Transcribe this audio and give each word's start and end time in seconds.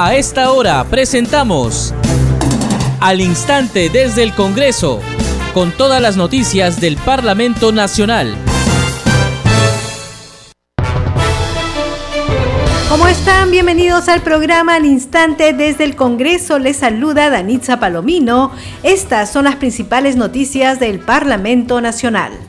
A 0.00 0.14
esta 0.14 0.52
hora 0.52 0.84
presentamos 0.84 1.92
Al 3.00 3.20
Instante 3.20 3.90
desde 3.90 4.22
el 4.22 4.32
Congreso, 4.32 5.00
con 5.52 5.72
todas 5.72 6.00
las 6.00 6.16
noticias 6.16 6.80
del 6.80 6.96
Parlamento 6.96 7.72
Nacional. 7.72 8.36
¿Cómo 12.88 13.08
están? 13.08 13.50
Bienvenidos 13.50 14.08
al 14.08 14.20
programa 14.20 14.76
Al 14.76 14.86
Instante 14.86 15.52
desde 15.52 15.82
el 15.82 15.96
Congreso. 15.96 16.60
Les 16.60 16.76
saluda 16.76 17.28
Danitza 17.28 17.80
Palomino. 17.80 18.52
Estas 18.84 19.32
son 19.32 19.46
las 19.46 19.56
principales 19.56 20.14
noticias 20.14 20.78
del 20.78 21.00
Parlamento 21.00 21.80
Nacional. 21.80 22.47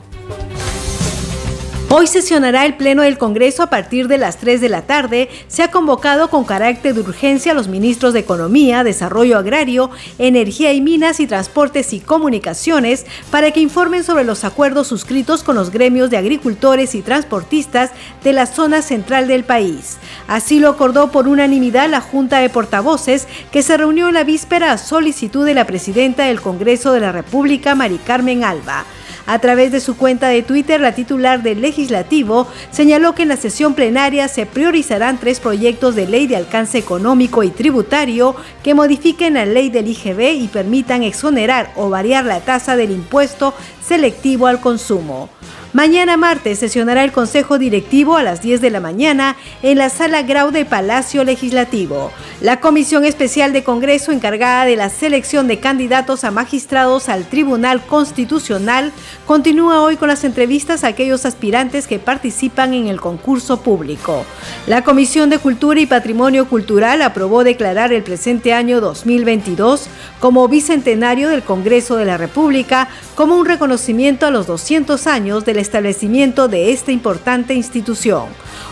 Hoy 1.92 2.06
sesionará 2.06 2.68
el 2.68 2.76
Pleno 2.76 3.02
del 3.02 3.18
Congreso 3.18 3.64
a 3.64 3.72
partir 3.72 4.08
de 4.08 4.20
las 4.20 4.38
3 4.38 4.62
de 4.62 4.70
la 4.70 4.84
tarde. 4.84 5.28
Se 5.48 5.64
ha 5.64 5.72
convocado 5.72 6.30
con 6.30 6.44
carácter 6.44 6.94
de 6.94 7.02
urgencia 7.02 7.52
a 7.52 7.56
los 7.56 7.68
ministros 7.68 8.14
de 8.14 8.20
Economía, 8.20 8.84
Desarrollo 8.84 9.40
Agrario, 9.40 9.90
Energía 10.20 10.72
y 10.72 10.82
Minas 10.82 11.20
y 11.20 11.26
Transportes 11.26 11.92
y 11.94 12.00
Comunicaciones 12.00 13.08
para 13.32 13.50
que 13.50 13.62
informen 13.62 14.04
sobre 14.04 14.24
los 14.24 14.44
acuerdos 14.44 14.86
suscritos 14.86 15.42
con 15.42 15.56
los 15.56 15.72
gremios 15.72 16.12
de 16.12 16.18
agricultores 16.18 16.94
y 16.94 17.02
transportistas 17.02 17.90
de 18.24 18.34
la 18.34 18.46
zona 18.46 18.84
central 18.84 19.28
del 19.28 19.44
país. 19.44 19.98
Así 20.28 20.60
lo 20.60 20.70
acordó 20.70 21.10
por 21.10 21.28
unanimidad 21.28 21.90
la 21.90 22.02
Junta 22.02 22.38
de 22.38 22.50
Portavoces 22.50 23.28
que 23.52 23.64
se 23.64 23.78
reunió 23.78 24.10
en 24.10 24.14
la 24.14 24.24
víspera 24.24 24.74
a 24.74 24.78
solicitud 24.78 25.44
de 25.44 25.56
la 25.56 25.66
presidenta 25.66 26.26
del 26.26 26.40
Congreso 26.40 26.94
de 26.94 27.00
la 27.00 27.12
República, 27.12 27.74
Mari 27.74 27.98
Carmen 27.98 28.44
Alba. 28.44 28.86
A 29.30 29.38
través 29.38 29.72
de 29.72 29.80
su 29.80 29.96
cuenta 29.96 30.28
de 30.30 30.42
Twitter, 30.42 30.82
la 30.82 30.96
titular 30.96 31.44
del 31.44 31.62
legislativo 31.62 32.48
señaló 32.72 33.14
que 33.14 33.22
en 33.22 33.30
la 33.30 33.38
sesión 33.38 33.76
plenaria 33.76 34.28
se 34.28 34.48
priorizarán 34.48 35.20
tres 35.20 35.40
proyectos 35.40 35.94
de 35.94 36.08
ley 36.08 36.26
de 36.26 36.36
alcance 36.36 36.80
económico 36.80 37.44
y 37.44 37.52
tributario 37.52 38.36
que 38.64 38.74
modifiquen 38.74 39.36
la 39.36 39.46
ley 39.46 39.70
del 39.70 39.88
IGB 39.88 40.34
y 40.34 40.48
permitan 40.48 41.04
exonerar 41.04 41.72
o 41.76 41.92
variar 41.92 42.26
la 42.26 42.40
tasa 42.40 42.76
del 42.76 42.90
impuesto 42.90 43.54
selectivo 43.86 44.48
al 44.48 44.62
consumo. 44.62 45.30
Mañana 45.72 46.18
martes 46.18 46.58
sesionará 46.58 47.04
el 47.04 47.12
Consejo 47.12 47.60
Directivo 47.60 48.18
a 48.18 48.24
las 48.24 48.42
10 48.42 48.60
de 48.60 48.72
la 48.72 48.80
mañana 48.80 49.36
en 49.62 49.78
la 49.78 49.90
Sala 49.90 50.24
Grau 50.24 50.50
de 50.50 50.66
Palacio 50.66 51.24
Legislativo. 51.24 52.12
La 52.42 52.60
Comisión 52.60 53.06
Especial 53.06 53.54
de 53.54 53.64
Congreso 53.64 54.12
encargada 54.12 54.66
de 54.66 54.76
la 54.76 54.90
selección 54.90 55.48
de 55.48 55.60
candidatos 55.60 56.24
a 56.24 56.32
magistrados 56.32 57.08
al 57.08 57.26
Tribunal 57.26 57.86
Constitucional 57.86 58.92
continúa 59.28 59.84
hoy 59.84 59.96
con 59.96 60.08
las 60.08 60.24
entrevistas 60.24 60.84
a 60.84 60.88
aquellos 60.88 61.28
aspirantes 61.28 61.86
que 61.86 62.00
participan 62.00 62.74
en 62.74 62.88
el 62.88 63.00
concurso 63.00 63.62
público. 63.62 64.26
La 64.66 64.84
Comisión 64.84 65.30
de 65.30 65.38
Cultura 65.38 65.80
y 65.80 65.86
Patrimonio 65.86 66.48
Cultural 66.48 67.04
aprobó 67.04 67.44
declarar 67.44 67.94
el 67.94 68.02
presente 68.02 68.54
año 68.54 68.82
2022 68.82 69.86
como 70.20 70.48
bicentenario 70.48 71.30
del 71.30 71.44
Congreso 71.44 71.96
de 71.96 72.06
la 72.06 72.18
República 72.18 72.90
como 73.14 73.36
un 73.36 73.46
reconocimiento 73.46 74.26
a 74.26 74.32
los 74.32 74.48
200 74.48 75.06
años 75.06 75.46
del 75.46 75.59
establecimiento 75.60 76.48
de 76.48 76.72
esta 76.72 76.92
importante 76.92 77.54
institución. 77.54 78.26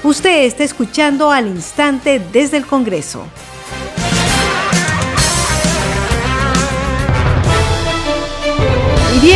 Usted 0.04 0.46
está 0.46 0.64
escuchando 0.64 1.32
al 1.32 1.48
instante 1.48 2.22
desde 2.32 2.58
el 2.58 2.66
Congreso. 2.66 3.26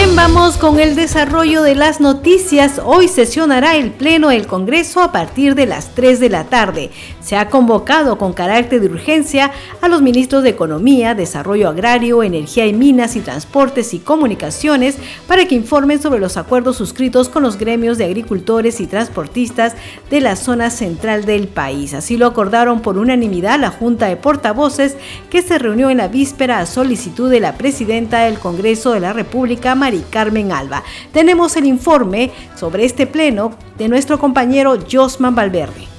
Bien, 0.05 0.15
vamos 0.15 0.57
con 0.57 0.79
el 0.79 0.95
desarrollo 0.95 1.61
de 1.61 1.75
las 1.75 1.99
noticias. 1.99 2.81
Hoy 2.83 3.07
sesionará 3.07 3.75
el 3.75 3.91
Pleno 3.91 4.29
del 4.29 4.47
Congreso 4.47 5.01
a 5.01 5.11
partir 5.11 5.53
de 5.53 5.65
las 5.65 5.93
3 5.93 6.19
de 6.19 6.29
la 6.29 6.45
tarde. 6.45 6.91
Se 7.19 7.35
ha 7.35 7.49
convocado 7.49 8.17
con 8.17 8.33
carácter 8.33 8.81
de 8.81 8.87
urgencia 8.87 9.51
a 9.79 9.87
los 9.87 10.01
ministros 10.01 10.43
de 10.43 10.49
Economía, 10.49 11.13
Desarrollo 11.13 11.69
Agrario, 11.69 12.23
Energía 12.23 12.65
y 12.65 12.73
Minas 12.73 13.15
y 13.15 13.19
Transportes 13.19 13.93
y 13.93 13.99
Comunicaciones 13.99 14.97
para 15.27 15.45
que 15.45 15.55
informen 15.55 16.01
sobre 16.01 16.19
los 16.19 16.37
acuerdos 16.37 16.77
suscritos 16.77 17.29
con 17.29 17.43
los 17.43 17.57
gremios 17.57 17.97
de 17.97 18.05
agricultores 18.05 18.81
y 18.81 18.87
transportistas 18.87 19.75
de 20.09 20.21
la 20.21 20.35
zona 20.35 20.71
central 20.71 21.25
del 21.25 21.47
país. 21.47 21.93
Así 21.93 22.17
lo 22.17 22.27
acordaron 22.27 22.81
por 22.81 22.97
unanimidad 22.97 23.59
la 23.59 23.69
Junta 23.69 24.07
de 24.07 24.15
Portavoces 24.15 24.95
que 25.29 25.41
se 25.41 25.59
reunió 25.59 25.89
en 25.89 25.97
la 25.97 26.07
víspera 26.07 26.59
a 26.59 26.65
solicitud 26.65 27.29
de 27.29 27.39
la 27.39 27.53
presidenta 27.53 28.21
del 28.25 28.39
Congreso 28.39 28.93
de 28.93 28.99
la 28.99 29.13
República 29.13 29.75
Mari 29.91 30.05
Carmen 30.09 30.53
Alba. 30.53 30.83
Tenemos 31.11 31.57
el 31.57 31.65
informe 31.65 32.31
sobre 32.55 32.85
este 32.85 33.07
pleno 33.07 33.57
de 33.77 33.89
nuestro 33.89 34.17
compañero 34.19 34.77
Josman 34.89 35.35
Valverde. 35.35 35.89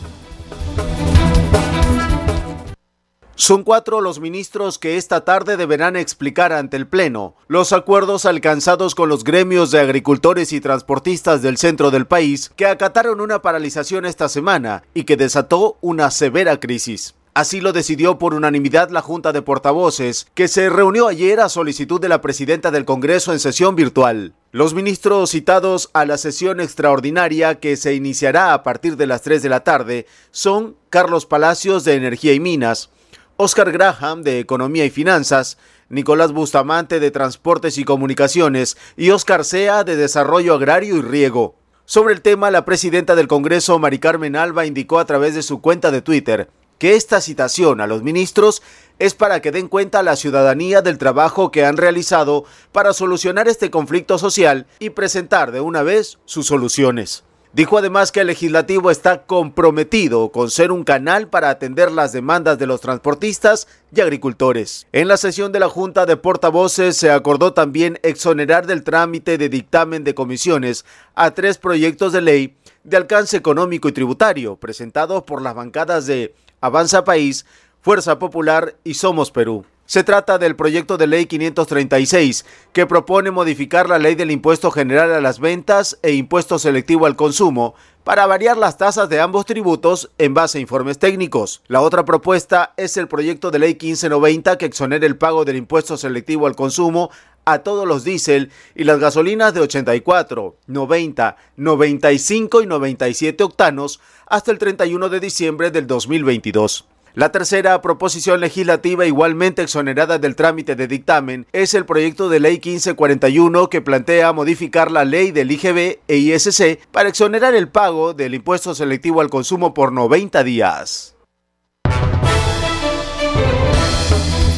Son 3.35 3.65
cuatro 3.65 4.01
los 4.01 4.19
ministros 4.19 4.79
que 4.79 4.97
esta 4.97 5.25
tarde 5.25 5.59
deberán 5.59 5.97
explicar 5.97 6.53
ante 6.55 6.77
el 6.79 6.87
Pleno 6.87 7.35
los 7.49 7.73
acuerdos 7.75 8.25
alcanzados 8.25 8.95
con 8.95 9.11
los 9.11 9.25
gremios 9.25 9.71
de 9.73 9.81
agricultores 9.81 10.53
y 10.55 10.61
transportistas 10.61 11.43
del 11.43 11.59
centro 11.59 11.91
del 11.91 12.07
país 12.07 12.51
que 12.57 12.67
acataron 12.67 13.21
una 13.21 13.43
paralización 13.43 14.07
esta 14.07 14.31
semana 14.31 14.85
y 14.95 15.05
que 15.05 15.19
desató 15.19 15.77
una 15.83 16.11
severa 16.11 16.61
crisis. 16.61 17.15
Así 17.35 17.63
lo 17.63 17.73
decidió 17.73 18.19
por 18.19 18.35
unanimidad 18.35 18.91
la 18.91 19.01
Junta 19.01 19.33
de 19.33 19.41
Portavoces, 19.41 20.27
que 20.35 20.49
se 20.49 20.69
reunió 20.69 21.09
ayer 21.09 21.41
a 21.41 21.49
solicitud 21.49 21.99
de 21.99 22.11
la 22.11 22.21
presidenta 22.21 22.71
del 22.71 22.85
Congreso 22.85 23.33
en 23.33 23.39
sesión 23.39 23.75
virtual. 23.75 24.35
Los 24.51 24.75
ministros 24.75 25.31
citados 25.31 25.89
a 25.95 26.05
la 26.05 26.19
sesión 26.19 26.61
extraordinaria 26.61 27.55
que 27.59 27.77
se 27.77 27.95
iniciará 27.95 28.53
a 28.53 28.63
partir 28.63 28.99
de 28.99 29.07
las 29.07 29.23
3 29.23 29.43
de 29.43 29.49
la 29.49 29.65
tarde 29.65 30.07
son 30.31 30.77
Carlos 30.91 31.25
Palacios 31.25 31.85
de 31.85 31.95
Energía 31.95 32.35
y 32.35 32.41
Minas, 32.41 32.91
Oscar 33.39 33.73
Graham 33.73 34.25
de 34.25 34.39
Economía 34.39 34.85
y 34.85 34.91
Finanzas, 34.91 35.57
Nicolás 35.89 36.33
Bustamante 36.33 37.01
de 37.01 37.11
Transportes 37.11 37.79
y 37.79 37.85
Comunicaciones 37.85 38.77
y 38.95 39.09
Oscar 39.09 39.47
Sea 39.47 39.85
de 39.85 39.97
Desarrollo 39.97 40.53
Agrario 40.53 40.97
y 40.97 41.01
Riego. 41.01 41.55
Sobre 41.87 42.13
el 42.13 42.21
tema, 42.21 42.51
la 42.51 42.67
presidenta 42.67 43.15
del 43.15 43.27
Congreso, 43.27 43.79
Mari 43.79 43.99
Carmen 43.99 44.37
Alba, 44.37 44.67
indicó 44.67 44.99
a 44.99 45.07
través 45.07 45.35
de 45.35 45.43
su 45.43 45.63
cuenta 45.63 45.91
de 45.91 46.03
Twitter 46.03 46.51
que 46.83 46.97
esta 46.97 47.21
citación 47.21 47.81
a 47.81 47.87
los 47.87 48.03
ministros 48.03 48.61
es 48.99 49.15
para 49.15 49.41
que 49.41 49.53
den 49.53 49.69
cuenta 49.69 50.01
a 50.01 50.03
la 50.03 50.17
ciudadanía 50.17 50.83
del 50.83 50.99
trabajo 50.99 51.53
que 51.53 51.65
han 51.65 51.77
realizado 51.77 52.45
para 52.73 52.93
solucionar 52.93 53.47
este 53.47 53.71
conflicto 53.71 54.19
social 54.19 54.67
y 54.81 54.91
presentar 54.91 55.53
de 55.53 55.61
una 55.61 55.85
vez 55.85 56.19
sus 56.25 56.49
soluciones. 56.49 57.23
Dijo 57.53 57.79
además 57.79 58.11
que 58.11 58.23
el 58.23 58.27
legislativo 58.27 58.91
está 58.91 59.27
comprometido 59.27 60.33
con 60.33 60.51
ser 60.51 60.73
un 60.73 60.83
canal 60.83 61.29
para 61.29 61.51
atender 61.51 61.93
las 61.93 62.11
demandas 62.13 62.59
de 62.59 62.67
los 62.67 62.81
transportistas 62.81 63.69
y 63.95 64.01
agricultores. 64.01 64.89
En 64.91 65.07
la 65.07 65.19
sesión 65.19 65.53
de 65.53 65.61
la 65.61 65.69
Junta 65.69 66.05
de 66.05 66.17
Portavoces 66.17 66.97
se 66.97 67.13
acordó 67.13 67.53
también 67.53 68.01
exonerar 68.03 68.67
del 68.67 68.83
trámite 68.83 69.39
de 69.39 69.49
dictamen 69.49 70.03
de 70.03 70.17
comisiones 70.17 70.85
a 71.15 71.31
tres 71.31 71.59
proyectos 71.59 72.13
de 72.13 72.23
ley 72.23 72.57
de 72.85 72.97
alcance 72.97 73.37
económico 73.37 73.89
y 73.89 73.93
tributario 73.93 74.57
presentados 74.57 75.23
por 75.23 75.43
las 75.43 75.55
bancadas 75.55 76.07
de 76.07 76.35
Avanza 76.61 77.05
País, 77.05 77.47
Fuerza 77.81 78.19
Popular 78.19 78.77
y 78.85 78.95
Somos 78.95 79.31
Perú. 79.31 79.65
Se 79.85 80.05
trata 80.05 80.39
del 80.39 80.57
proyecto 80.57 80.97
de 80.97 81.07
ley 81.07 81.27
536, 81.27 82.47
que 82.73 82.87
propone 82.87 83.31
modificar 83.31 83.89
la 83.89 83.99
ley 83.99 84.15
del 84.15 84.31
impuesto 84.31 84.71
general 84.71 85.13
a 85.13 85.21
las 85.21 85.39
ventas 85.39 85.99
e 86.03 86.13
impuesto 86.13 86.59
selectivo 86.59 87.05
al 87.05 87.17
consumo 87.17 87.75
para 88.05 88.27
variar 88.27 88.57
las 88.57 88.79
tasas 88.79 89.09
de 89.09 89.21
ambos 89.21 89.45
tributos 89.45 90.11
en 90.19 90.35
base 90.35 90.59
a 90.59 90.61
informes 90.61 90.99
técnicos. 90.99 91.63
La 91.67 91.81
otra 91.81 92.05
propuesta 92.05 92.73
es 92.77 92.97
el 92.97 93.07
proyecto 93.07 93.51
de 93.51 93.59
ley 93.59 93.73
1590 93.73 94.57
que 94.57 94.67
exonera 94.67 95.05
el 95.05 95.19
pago 95.19 95.45
del 95.45 95.57
impuesto 95.57 95.97
selectivo 95.97 96.47
al 96.47 96.57
consumo 96.57 97.11
a 97.45 97.59
todos 97.59 97.87
los 97.87 98.05
diésel 98.05 98.51
y 98.75 98.85
las 98.85 98.99
gasolinas 98.99 99.55
de 99.55 99.61
84, 99.61 100.57
90, 100.67 101.37
95 101.57 102.63
y 102.63 102.67
97 102.67 103.45
octanos 103.45 104.01
hasta 104.27 104.51
el 104.51 104.59
31 104.59 105.09
de 105.09 105.21
diciembre 105.21 105.71
del 105.71 105.87
2022. 105.87 106.87
La 107.15 107.31
tercera 107.31 107.83
proposición 107.83 108.41
legislativa 108.41 109.05
igualmente 109.05 109.61
exonerada 109.61 110.19
del 110.19 110.35
trámite 110.35 110.77
de 110.77 110.89
dictamen 110.89 111.47
es 111.53 111.75
el 111.75 111.85
proyecto 111.85 112.31
de 112.31 112.41
ley 112.41 112.55
1541 112.55 113.69
que 113.69 113.83
plantea 113.83 114.33
modificar 114.33 114.91
la 114.91 115.05
ley 115.05 115.31
del 115.31 115.51
IGB 115.51 115.99
e 116.09 116.17
ISC 116.17 116.79
para 116.91 117.11
exonerar 117.11 117.55
el 117.55 117.69
pago 117.69 118.15
del 118.15 118.35
impuesto 118.35 118.75
selectivo 118.75 119.21
al 119.21 119.29
consumo 119.29 119.75
por 119.75 119.93
90 119.93 120.43
días. 120.43 121.15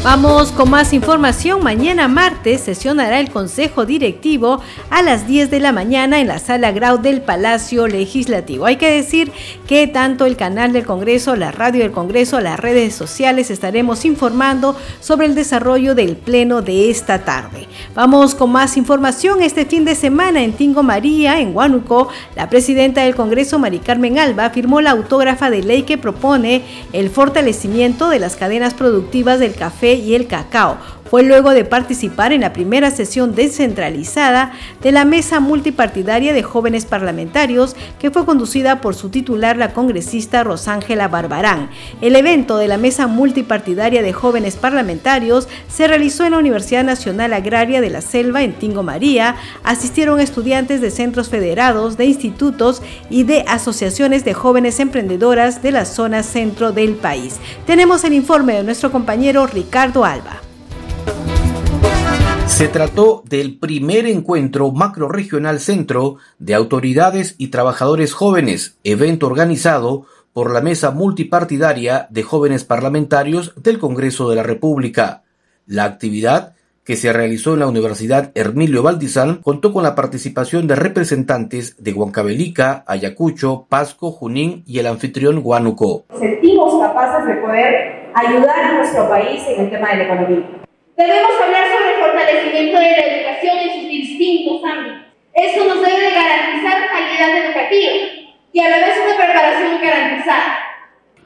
Vamos 0.04 0.52
con 0.52 0.68
más 0.68 0.92
información. 0.92 1.64
Mañana 1.64 2.08
martes 2.08 2.60
sesionará 2.60 3.20
el 3.20 3.30
Consejo 3.30 3.86
Directivo 3.86 4.60
a 4.90 5.00
las 5.00 5.26
10 5.26 5.50
de 5.50 5.60
la 5.60 5.72
mañana 5.72 6.20
en 6.20 6.26
la 6.26 6.38
sala 6.38 6.72
Grau 6.72 7.00
del 7.00 7.22
Palacio 7.22 7.86
Legislativo. 7.88 8.66
Hay 8.66 8.76
que 8.76 8.90
decir 8.90 9.32
que 9.66 9.86
tanto 9.86 10.26
el 10.26 10.36
canal 10.36 10.74
del 10.74 10.84
Congreso, 10.84 11.36
la 11.36 11.52
radio 11.52 11.80
del 11.80 11.90
Congreso, 11.90 12.38
las 12.40 12.60
redes 12.60 12.94
sociales 12.94 13.50
estaremos 13.50 14.04
informando 14.04 14.76
sobre 15.00 15.26
el 15.26 15.34
desarrollo 15.34 15.94
del 15.94 16.18
pleno 16.18 16.60
de 16.60 16.90
esta 16.90 17.24
tarde. 17.24 17.66
Vamos 17.94 18.34
con 18.34 18.52
más 18.52 18.76
información. 18.76 19.40
Este 19.40 19.64
fin 19.64 19.86
de 19.86 19.94
semana 19.94 20.42
en 20.42 20.52
Tingo 20.52 20.82
María, 20.82 21.40
en 21.40 21.56
Huánuco, 21.56 22.08
la 22.36 22.50
presidenta 22.50 23.00
del 23.04 23.14
Congreso, 23.14 23.58
Mari 23.58 23.78
Carmen 23.78 24.18
Alba, 24.18 24.50
firmó 24.50 24.82
la 24.82 24.90
autógrafa 24.90 25.48
de 25.48 25.62
ley 25.62 25.84
que 25.84 25.96
propone 25.96 26.62
el 26.92 27.08
fortalecimiento 27.08 28.10
de 28.10 28.18
las 28.18 28.36
cadenas 28.36 28.74
productivas 28.74 29.40
del 29.40 29.54
café 29.54 29.93
y 29.96 30.14
el 30.14 30.26
cacao. 30.26 30.76
Fue 31.14 31.22
luego 31.22 31.50
de 31.50 31.64
participar 31.64 32.32
en 32.32 32.40
la 32.40 32.52
primera 32.52 32.90
sesión 32.90 33.36
descentralizada 33.36 34.50
de 34.82 34.90
la 34.90 35.04
Mesa 35.04 35.38
Multipartidaria 35.38 36.32
de 36.32 36.42
Jóvenes 36.42 36.86
Parlamentarios, 36.86 37.76
que 38.00 38.10
fue 38.10 38.26
conducida 38.26 38.80
por 38.80 38.96
su 38.96 39.10
titular, 39.10 39.56
la 39.56 39.72
congresista 39.72 40.42
Rosángela 40.42 41.06
Barbarán. 41.06 41.70
El 42.00 42.16
evento 42.16 42.56
de 42.56 42.66
la 42.66 42.78
Mesa 42.78 43.06
Multipartidaria 43.06 44.02
de 44.02 44.12
Jóvenes 44.12 44.56
Parlamentarios 44.56 45.46
se 45.68 45.86
realizó 45.86 46.24
en 46.24 46.32
la 46.32 46.38
Universidad 46.38 46.82
Nacional 46.82 47.32
Agraria 47.32 47.80
de 47.80 47.90
la 47.90 48.00
Selva, 48.00 48.42
en 48.42 48.54
Tingo 48.54 48.82
María. 48.82 49.36
Asistieron 49.62 50.18
estudiantes 50.18 50.80
de 50.80 50.90
centros 50.90 51.28
federados, 51.28 51.96
de 51.96 52.06
institutos 52.06 52.82
y 53.08 53.22
de 53.22 53.44
asociaciones 53.46 54.24
de 54.24 54.34
jóvenes 54.34 54.80
emprendedoras 54.80 55.62
de 55.62 55.70
la 55.70 55.84
zona 55.84 56.24
centro 56.24 56.72
del 56.72 56.96
país. 56.96 57.36
Tenemos 57.68 58.02
el 58.02 58.14
informe 58.14 58.54
de 58.54 58.64
nuestro 58.64 58.90
compañero 58.90 59.46
Ricardo 59.46 60.04
Alba. 60.04 60.40
Se 62.54 62.68
trató 62.68 63.24
del 63.28 63.58
primer 63.58 64.06
encuentro 64.06 64.70
macroregional 64.70 65.58
centro 65.58 66.18
de 66.38 66.54
autoridades 66.54 67.34
y 67.36 67.48
trabajadores 67.48 68.12
jóvenes, 68.12 68.78
evento 68.84 69.26
organizado 69.26 70.06
por 70.32 70.52
la 70.52 70.60
Mesa 70.60 70.92
Multipartidaria 70.92 72.06
de 72.10 72.22
Jóvenes 72.22 72.62
Parlamentarios 72.62 73.54
del 73.56 73.80
Congreso 73.80 74.30
de 74.30 74.36
la 74.36 74.44
República. 74.44 75.24
La 75.66 75.82
actividad, 75.82 76.54
que 76.84 76.94
se 76.94 77.12
realizó 77.12 77.54
en 77.54 77.58
la 77.60 77.66
Universidad 77.66 78.30
Hermilio 78.36 78.84
Valdizán, 78.84 79.38
contó 79.42 79.72
con 79.72 79.82
la 79.82 79.96
participación 79.96 80.68
de 80.68 80.76
representantes 80.76 81.82
de 81.82 81.92
Huancavelica, 81.92 82.84
Ayacucho, 82.86 83.66
Pasco, 83.68 84.12
Junín 84.12 84.62
y 84.64 84.78
el 84.78 84.86
anfitrión 84.86 85.40
Huánuco. 85.42 86.04
Sentimos 86.20 86.80
capaces 86.80 87.26
de 87.26 87.34
poder 87.42 88.12
ayudar 88.14 88.60
a 88.60 88.76
nuestro 88.78 89.08
país 89.08 89.42
en 89.48 89.64
el 89.64 89.70
tema 89.70 89.90
de 89.90 89.96
la 89.96 90.04
economía 90.04 90.63
Debemos 90.96 91.32
hablar 91.42 91.66
sobre 91.66 91.94
el 91.94 92.00
fortalecimiento 92.00 92.78
de 92.78 92.90
la 92.92 93.06
educación 93.06 93.58
en 93.58 93.80
sus 93.80 93.88
distintos 93.88 94.62
ámbitos. 94.64 95.00
Eso 95.34 95.64
nos 95.64 95.82
debe 95.82 96.10
garantizar 96.12 96.88
calidad 96.88 97.46
educativa 97.46 97.92
y 98.52 98.60
a 98.60 98.70
la 98.70 98.76
vez 98.78 98.94
una 99.04 99.16
preparación 99.16 99.80
garantizada. 99.82 100.58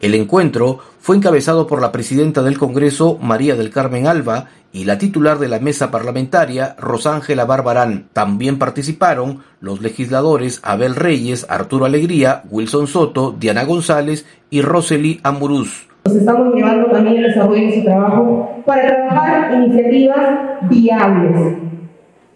El 0.00 0.15
encuentro 0.15 0.79
fue 1.00 1.17
encabezado 1.17 1.67
por 1.67 1.82
la 1.82 1.93
presidenta 1.93 2.43
del 2.43 2.56
Congreso, 2.56 3.19
María 3.20 3.56
del 3.56 3.70
Carmen 3.70 4.06
Alba, 4.06 4.49
y 4.73 4.85
la 4.85 4.97
titular 4.97 5.38
de 5.38 5.49
la 5.49 5.59
mesa 5.59 5.91
parlamentaria, 5.91 6.75
Rosángela 6.79 7.44
Barbarán. 7.44 8.09
También 8.12 8.59
participaron 8.59 9.43
los 9.61 9.82
legisladores 9.82 10.61
Abel 10.62 10.94
Reyes, 10.94 11.47
Arturo 11.49 11.85
Alegría, 11.85 12.43
Wilson 12.49 12.87
Soto, 12.87 13.35
Diana 13.38 13.64
González 13.64 14.25
y 14.50 14.62
Rosely 14.62 15.21
Amuruz. 15.25 15.88
Nos 16.09 16.17
estamos 16.17 16.55
llevando 16.55 16.87
también 16.87 17.23
desarrollo 17.23 17.67
de 17.67 17.75
su 17.75 17.85
trabajo 17.85 18.63
para 18.65 18.87
trabajar 18.87 19.53
iniciativas 19.53 20.17
viables. 20.63 21.59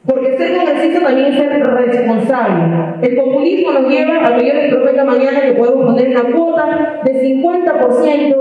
Porque 0.05 0.37
ser 0.37 0.59
congresista 0.59 1.01
también 1.01 1.33
es 1.33 1.39
ser 1.39 1.67
responsable. 1.67 2.65
El 3.01 3.17
populismo 3.17 3.73
nos 3.73 3.89
lleva 3.89 4.27
a 4.27 4.37
que 4.37 4.47
yo 4.47 4.53
les 4.53 4.75
prometa 4.75 5.05
mañana 5.07 5.41
que 5.41 5.53
podemos 5.53 5.87
poner 5.87 6.11
una 6.11 6.37
cuota 6.37 7.01
de 7.03 7.23
50% 7.23 8.37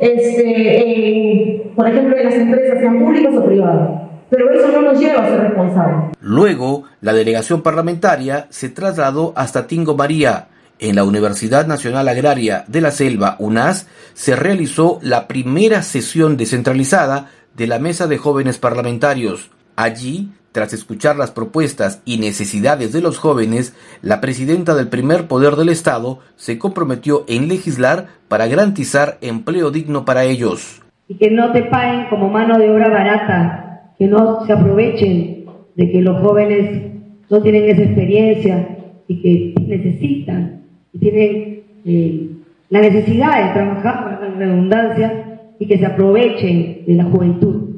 este, 0.00 1.72
por 1.76 1.86
ejemplo, 1.86 2.16
en 2.16 2.24
las 2.24 2.34
empresas, 2.36 2.78
sean 2.80 3.00
públicas 3.00 3.34
o 3.36 3.44
privadas. 3.44 3.90
Pero 4.30 4.50
eso 4.50 4.68
no 4.68 4.80
nos 4.80 4.98
lleva 4.98 5.24
a 5.24 5.28
ser 5.28 5.40
responsables. 5.40 6.16
Luego, 6.22 6.84
la 7.02 7.12
delegación 7.12 7.60
parlamentaria 7.60 8.46
se 8.48 8.70
trasladó 8.70 9.34
hasta 9.36 9.66
Tingo 9.66 9.94
María, 9.94 10.46
en 10.80 10.96
la 10.96 11.04
Universidad 11.04 11.66
Nacional 11.66 12.08
Agraria 12.08 12.64
de 12.66 12.80
la 12.80 12.90
Selva, 12.90 13.36
UNAS, 13.38 13.86
se 14.14 14.34
realizó 14.34 14.98
la 15.02 15.28
primera 15.28 15.82
sesión 15.82 16.36
descentralizada 16.36 17.28
de 17.54 17.66
la 17.66 17.78
Mesa 17.78 18.06
de 18.06 18.16
Jóvenes 18.16 18.58
Parlamentarios. 18.58 19.50
Allí, 19.76 20.30
tras 20.52 20.72
escuchar 20.72 21.16
las 21.16 21.30
propuestas 21.30 22.00
y 22.06 22.18
necesidades 22.18 22.92
de 22.92 23.02
los 23.02 23.18
jóvenes, 23.18 23.76
la 24.02 24.20
presidenta 24.20 24.74
del 24.74 24.88
primer 24.88 25.28
poder 25.28 25.56
del 25.56 25.68
Estado 25.68 26.20
se 26.36 26.58
comprometió 26.58 27.24
en 27.28 27.48
legislar 27.48 28.06
para 28.28 28.46
garantizar 28.46 29.18
empleo 29.20 29.70
digno 29.70 30.04
para 30.04 30.24
ellos. 30.24 30.80
Y 31.08 31.16
que 31.16 31.30
no 31.30 31.52
te 31.52 31.64
paguen 31.64 32.08
como 32.08 32.30
mano 32.30 32.58
de 32.58 32.70
obra 32.70 32.88
barata, 32.88 33.94
que 33.98 34.06
no 34.06 34.46
se 34.46 34.52
aprovechen 34.52 35.44
de 35.76 35.90
que 35.92 36.00
los 36.00 36.20
jóvenes 36.22 36.92
no 37.28 37.42
tienen 37.42 37.68
esa 37.68 37.82
experiencia 37.82 38.78
y 39.06 39.20
que 39.20 39.54
necesitan 39.60 40.59
y 40.92 40.98
tienen 40.98 41.62
eh, 41.84 42.30
la 42.68 42.80
necesidad 42.80 43.46
de 43.46 43.52
trabajar 43.52 44.20
en 44.26 44.38
redundancia 44.38 45.40
y 45.58 45.66
que 45.66 45.78
se 45.78 45.86
aprovechen 45.86 46.84
de 46.86 46.94
la 46.94 47.04
juventud. 47.04 47.70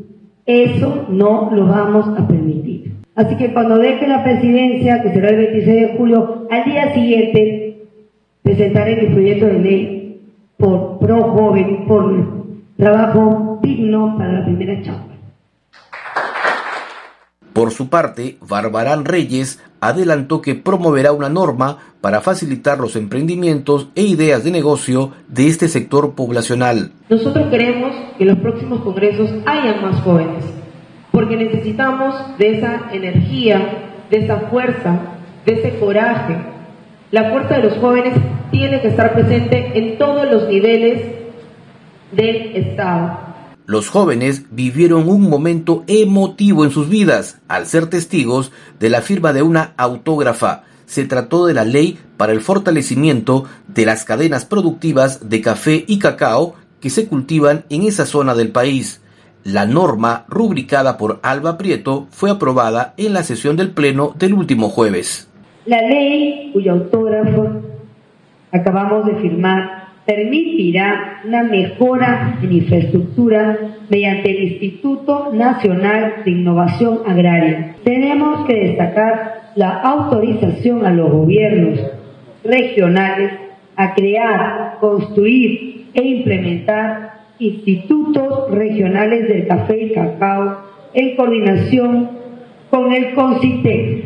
Eso 0.47 1.07
no 1.09 1.51
lo 1.53 1.67
vamos 1.67 2.19
a 2.19 2.27
permitir. 2.27 2.95
Así 3.15 3.37
que 3.37 3.53
cuando 3.53 3.79
deje 3.79 4.07
la 4.09 4.25
presidencia, 4.25 5.03
que 5.03 5.11
será 5.11 5.29
el 5.29 5.37
26 5.37 5.67
de 5.67 5.97
julio, 5.97 6.47
al 6.51 6.65
día 6.65 6.95
siguiente 6.95 7.89
presentaré 8.43 9.03
mi 9.03 9.15
proyecto 9.15 9.47
de 9.47 9.59
ley 9.59 10.21
por 10.57 10.99
pro 10.99 11.23
joven, 11.23 11.87
por 11.87 12.53
trabajo 12.77 13.61
digno 13.63 14.17
para 14.17 14.33
la 14.33 14.45
primera 14.45 14.81
chamba. 14.83 15.12
Por 17.53 17.71
su 17.71 17.91
parte, 17.91 18.39
Barbarán 18.41 19.05
Reyes 19.05 19.63
adelantó 19.81 20.41
que 20.41 20.55
promoverá 20.55 21.13
una 21.13 21.29
norma 21.29 21.79
para 22.01 22.23
facilitar 22.23 22.79
los 22.79 22.97
emprendimientos 22.97 23.89
e 23.95 24.03
ideas 24.03 24.43
de 24.45 24.51
negocio 24.51 25.13
de 25.29 25.49
este 25.49 25.69
sector 25.69 26.15
poblacional. 26.15 26.93
Nosotros 27.11 27.51
queremos 27.51 27.93
que 28.17 28.25
en 28.25 28.31
los 28.31 28.39
próximos 28.39 28.81
congresos 28.81 29.31
haya 29.45 29.81
más 29.83 30.01
jóvenes, 30.01 30.45
porque 31.11 31.37
necesitamos 31.37 32.15
de 32.39 32.59
esa 32.59 32.91
energía, 32.91 33.91
de 34.11 34.19
esa 34.19 34.39
fuerza, 34.49 34.99
de 35.45 35.53
ese 35.53 35.79
coraje. 35.79 36.37
La 37.11 37.31
fuerza 37.31 37.57
de 37.57 37.65
los 37.65 37.77
jóvenes 37.79 38.15
tiene 38.51 38.81
que 38.81 38.89
estar 38.89 39.13
presente 39.13 39.73
en 39.75 39.99
todos 39.99 40.31
los 40.31 40.49
niveles 40.49 41.03
del 42.13 42.57
Estado 42.57 43.32
los 43.67 43.89
jóvenes 43.89 44.45
vivieron 44.51 45.09
un 45.09 45.29
momento 45.29 45.85
emotivo 45.87 46.65
en 46.65 46.73
sus 46.73 46.89
vidas 46.89 47.41
al 47.49 47.67
ser 47.67 47.87
testigos 47.87 48.51
de 48.81 48.91
la 48.91 49.03
firma 49.03 49.33
de 49.33 49.43
una 49.43 49.73
autógrafa. 49.77 50.65
Se 50.87 51.05
trató 51.05 51.47
de 51.47 51.55
la 51.55 51.65
ley 51.65 51.99
para 52.17 52.33
el 52.33 52.41
fortalecimiento 52.41 53.45
de 53.69 53.87
las 53.87 54.05
cadenas 54.05 54.45
productivas 54.45 55.29
de 55.29 55.41
café 55.41 55.85
y 55.87 55.99
cacao 56.01 56.55
que 56.81 56.91
se 56.91 57.07
cultivan 57.07 57.65
en 57.71 57.85
esa 57.85 58.05
zona 58.05 58.35
del 58.35 58.51
país. 58.51 59.01
La 59.45 59.65
norma, 59.65 60.25
rubricada 60.29 60.99
por 60.99 61.21
Alba 61.23 61.57
Prieto, 61.57 62.09
fue 62.11 62.31
aprobada 62.31 62.95
en 62.97 63.13
la 63.13 63.23
sesión 63.23 63.57
del 63.57 63.71
Pleno 63.71 64.13
del 64.19 64.35
último 64.35 64.69
jueves. 64.69 65.29
La 65.67 65.81
ley 65.81 66.51
cuyo 66.53 66.73
autógrafo 66.73 67.49
acabamos 68.51 69.07
de 69.07 69.15
firmar 69.17 69.82
permitirá 70.05 71.21
una 71.25 71.45
mejora 71.45 72.39
en 72.43 72.53
infraestructura 72.53 73.59
mediante 73.89 74.31
el 74.31 74.53
Instituto 74.53 75.33
Nacional 75.33 76.23
de 76.25 76.31
Innovación 76.31 77.01
Agraria. 77.07 77.77
Tenemos 77.85 78.47
que 78.47 78.55
destacar 78.55 79.43
la 79.55 79.81
autorización 79.81 80.85
a 80.85 80.91
los 80.91 81.11
gobiernos 81.11 81.81
regionales 82.45 83.33
a 83.77 83.95
crear, 83.95 84.79
construir 84.81 85.87
e 85.95 86.03
implementar 86.03 87.13
institutos 87.39 88.51
regionales 88.51 89.29
del 89.29 89.47
café 89.47 89.85
y 89.85 89.93
cacao 89.93 90.59
en 90.95 91.17
coordinación 91.17 92.11
con 92.71 92.93
el 92.93 93.15
CONCITEC 93.15 94.05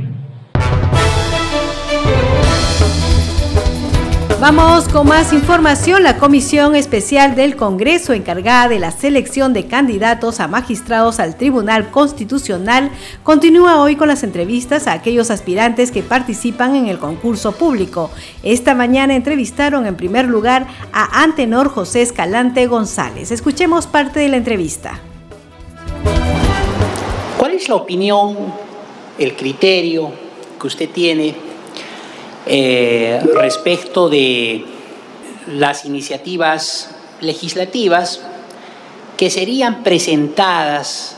Vamos 4.49 4.87
con 4.87 5.09
más 5.09 5.33
información. 5.33 6.05
La 6.05 6.19
Comisión 6.19 6.76
Especial 6.76 7.35
del 7.35 7.57
Congreso 7.57 8.12
encargada 8.12 8.69
de 8.69 8.79
la 8.79 8.93
selección 8.93 9.53
de 9.53 9.67
candidatos 9.67 10.38
a 10.38 10.47
magistrados 10.47 11.19
al 11.19 11.37
Tribunal 11.37 11.91
Constitucional 11.91 12.93
continúa 13.25 13.83
hoy 13.83 13.97
con 13.97 14.07
las 14.07 14.23
entrevistas 14.23 14.87
a 14.87 14.93
aquellos 14.93 15.33
aspirantes 15.33 15.91
que 15.91 16.05
participan 16.05 16.76
en 16.76 16.87
el 16.87 16.99
concurso 16.99 17.57
público. 17.57 18.09
Esta 18.45 18.76
mañana 18.76 19.17
entrevistaron 19.17 19.85
en 19.85 19.97
primer 19.97 20.26
lugar 20.26 20.69
a 20.93 21.25
Antenor 21.25 21.69
José 21.69 22.03
Escalante 22.03 22.69
González. 22.69 23.33
Escuchemos 23.33 23.88
parte 23.88 24.21
de 24.21 24.29
la 24.29 24.37
entrevista. 24.37 25.00
es 27.53 27.69
la 27.69 27.75
opinión, 27.75 28.37
el 29.19 29.35
criterio 29.35 30.12
que 30.61 30.67
usted 30.69 30.88
tiene 30.88 31.46
eh, 32.47 33.21
respecto 33.35 34.09
de 34.09 34.65
las 35.49 35.85
iniciativas 35.85 36.95
legislativas 37.21 38.23
que 39.17 39.31
serían 39.31 39.83
presentadas 39.83 41.17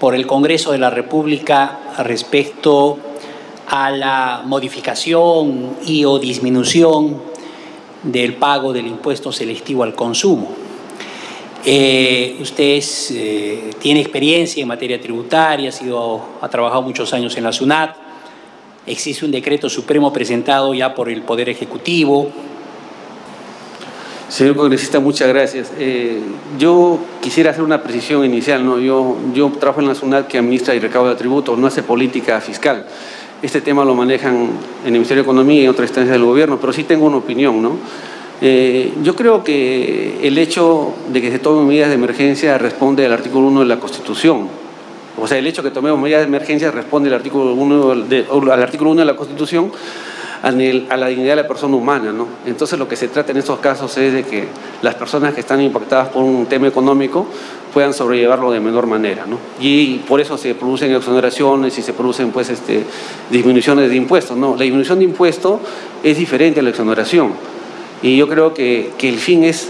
por 0.00 0.14
el 0.14 0.26
Congreso 0.26 0.72
de 0.72 0.78
la 0.78 0.90
República 0.90 1.78
respecto 1.98 2.98
a 3.68 3.90
la 3.90 4.42
modificación 4.44 5.76
y 5.86 6.04
o 6.04 6.18
disminución 6.18 7.22
del 8.02 8.34
pago 8.34 8.72
del 8.72 8.86
impuesto 8.86 9.32
selectivo 9.32 9.82
al 9.82 9.94
consumo. 9.94 10.64
Eh, 11.66 12.36
usted 12.40 12.82
eh, 13.12 13.70
tiene 13.78 14.00
experiencia 14.00 14.60
en 14.60 14.68
materia 14.68 15.00
tributaria, 15.00 15.70
ha, 16.40 16.48
trabajado 16.48 16.82
muchos 16.82 17.14
años 17.14 17.34
en 17.38 17.44
la 17.44 17.52
SUNAT, 17.52 17.96
existe 18.86 19.24
un 19.24 19.30
decreto 19.30 19.68
supremo 19.68 20.12
presentado 20.12 20.74
ya 20.74 20.94
por 20.94 21.08
el 21.08 21.22
Poder 21.22 21.48
Ejecutivo. 21.48 22.30
Señor 24.28 24.56
congresista, 24.56 25.00
muchas 25.00 25.28
gracias. 25.28 25.72
Eh, 25.78 26.20
yo 26.58 26.98
quisiera 27.20 27.50
hacer 27.50 27.62
una 27.62 27.82
precisión 27.82 28.24
inicial. 28.24 28.64
¿no? 28.64 28.80
Yo, 28.80 29.52
trabajo 29.60 29.80
en 29.80 29.88
la 29.88 29.94
SUNAT 29.94 30.26
que 30.26 30.38
administra 30.38 30.74
y 30.74 30.80
recauda 30.80 31.16
tributos, 31.16 31.58
no 31.58 31.66
hace 31.66 31.82
política 31.82 32.40
fiscal. 32.40 32.86
Este 33.42 33.60
tema 33.60 33.84
lo 33.84 33.94
manejan 33.94 34.34
en 34.34 34.86
el 34.86 34.92
Ministerio 34.92 35.22
de 35.22 35.26
Economía 35.26 35.60
y 35.60 35.64
en 35.64 35.70
otras 35.70 35.90
instancias 35.90 36.14
del 36.14 36.24
gobierno, 36.24 36.58
pero 36.58 36.72
sí 36.72 36.84
tengo 36.84 37.06
una 37.06 37.18
opinión. 37.18 37.62
¿no? 37.62 37.76
Eh, 38.40 38.92
yo 39.02 39.14
creo 39.14 39.44
que 39.44 40.26
el 40.26 40.38
hecho 40.38 40.94
de 41.12 41.20
que 41.20 41.30
se 41.30 41.38
tomen 41.38 41.68
medidas 41.68 41.90
de 41.90 41.94
emergencia 41.94 42.58
responde 42.58 43.04
al 43.06 43.12
artículo 43.12 43.48
1 43.48 43.60
de 43.60 43.66
la 43.66 43.78
Constitución. 43.78 44.63
O 45.20 45.28
sea, 45.28 45.38
el 45.38 45.46
hecho 45.46 45.62
que 45.62 45.70
tomemos 45.70 46.00
medidas 46.00 46.22
de 46.22 46.26
emergencia 46.26 46.70
responde 46.70 47.08
al 47.08 47.14
artículo 47.14 47.54
1 47.54 47.94
de, 48.06 48.26
al 48.30 48.62
artículo 48.62 48.90
1 48.90 49.00
de 49.00 49.06
la 49.06 49.16
Constitución 49.16 49.70
a, 50.42 50.50
la 50.96 51.06
dignidad 51.06 51.36
de 51.36 51.42
la 51.42 51.48
persona 51.48 51.76
humana. 51.76 52.12
¿no? 52.12 52.26
Entonces 52.46 52.78
lo 52.78 52.86
que 52.86 52.96
se 52.96 53.08
trata 53.08 53.32
en 53.32 53.38
estos 53.38 53.58
casos 53.60 53.96
es 53.96 54.12
de 54.12 54.24
que 54.24 54.46
las 54.82 54.94
personas 54.94 55.32
que 55.32 55.40
están 55.40 55.60
impactadas 55.60 56.08
por 56.08 56.22
un 56.22 56.46
tema 56.46 56.68
económico 56.68 57.26
puedan 57.72 57.94
sobrellevarlo 57.94 58.50
de 58.50 58.60
menor 58.60 58.86
manera. 58.86 59.24
¿no? 59.26 59.38
Y 59.58 59.98
por 59.98 60.20
eso 60.20 60.36
se 60.36 60.54
producen 60.54 60.94
exoneraciones 60.94 61.78
y 61.78 61.82
se 61.82 61.92
producen 61.94 62.30
pues, 62.30 62.50
este, 62.50 62.84
disminuciones 63.30 63.88
de 63.88 63.96
impuestos. 63.96 64.36
¿no? 64.36 64.54
La 64.56 64.64
disminución 64.64 64.98
de 64.98 65.06
impuestos 65.06 65.60
es 66.02 66.18
diferente 66.18 66.60
a 66.60 66.62
la 66.62 66.70
exoneración. 66.70 67.32
Y 68.02 68.16
yo 68.16 68.28
creo 68.28 68.52
que, 68.52 68.90
que 68.98 69.08
el 69.08 69.16
fin 69.16 69.44
es, 69.44 69.68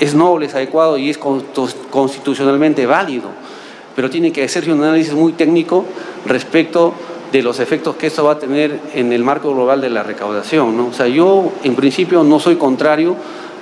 es 0.00 0.14
noble, 0.14 0.46
es 0.46 0.54
adecuado 0.54 0.96
y 0.96 1.10
es 1.10 1.18
constitucionalmente 1.18 2.86
válido. 2.86 3.28
Pero 3.98 4.10
tiene 4.10 4.30
que 4.30 4.44
hacerse 4.44 4.70
un 4.70 4.80
análisis 4.80 5.12
muy 5.12 5.32
técnico 5.32 5.84
respecto 6.24 6.94
de 7.32 7.42
los 7.42 7.58
efectos 7.58 7.96
que 7.96 8.06
esto 8.06 8.22
va 8.22 8.34
a 8.34 8.38
tener 8.38 8.78
en 8.94 9.12
el 9.12 9.24
marco 9.24 9.52
global 9.52 9.80
de 9.80 9.90
la 9.90 10.04
recaudación. 10.04 10.76
¿no? 10.76 10.86
O 10.86 10.92
sea, 10.92 11.08
yo 11.08 11.50
en 11.64 11.74
principio 11.74 12.22
no 12.22 12.38
soy 12.38 12.54
contrario 12.54 13.16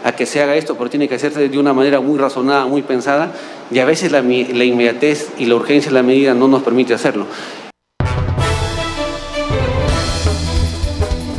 a 0.04 0.12
que 0.12 0.26
se 0.26 0.42
haga 0.42 0.54
esto, 0.54 0.76
pero 0.76 0.90
tiene 0.90 1.08
que 1.08 1.14
hacerse 1.14 1.48
de 1.48 1.58
una 1.58 1.72
manera 1.72 2.00
muy 2.00 2.18
razonada, 2.18 2.66
muy 2.66 2.82
pensada, 2.82 3.32
y 3.70 3.78
a 3.78 3.86
veces 3.86 4.12
la, 4.12 4.20
la 4.20 4.64
inmediatez 4.64 5.30
y 5.38 5.46
la 5.46 5.54
urgencia 5.54 5.90
de 5.90 5.94
la 5.94 6.02
medida 6.02 6.34
no 6.34 6.48
nos 6.48 6.62
permite 6.62 6.92
hacerlo. 6.92 7.24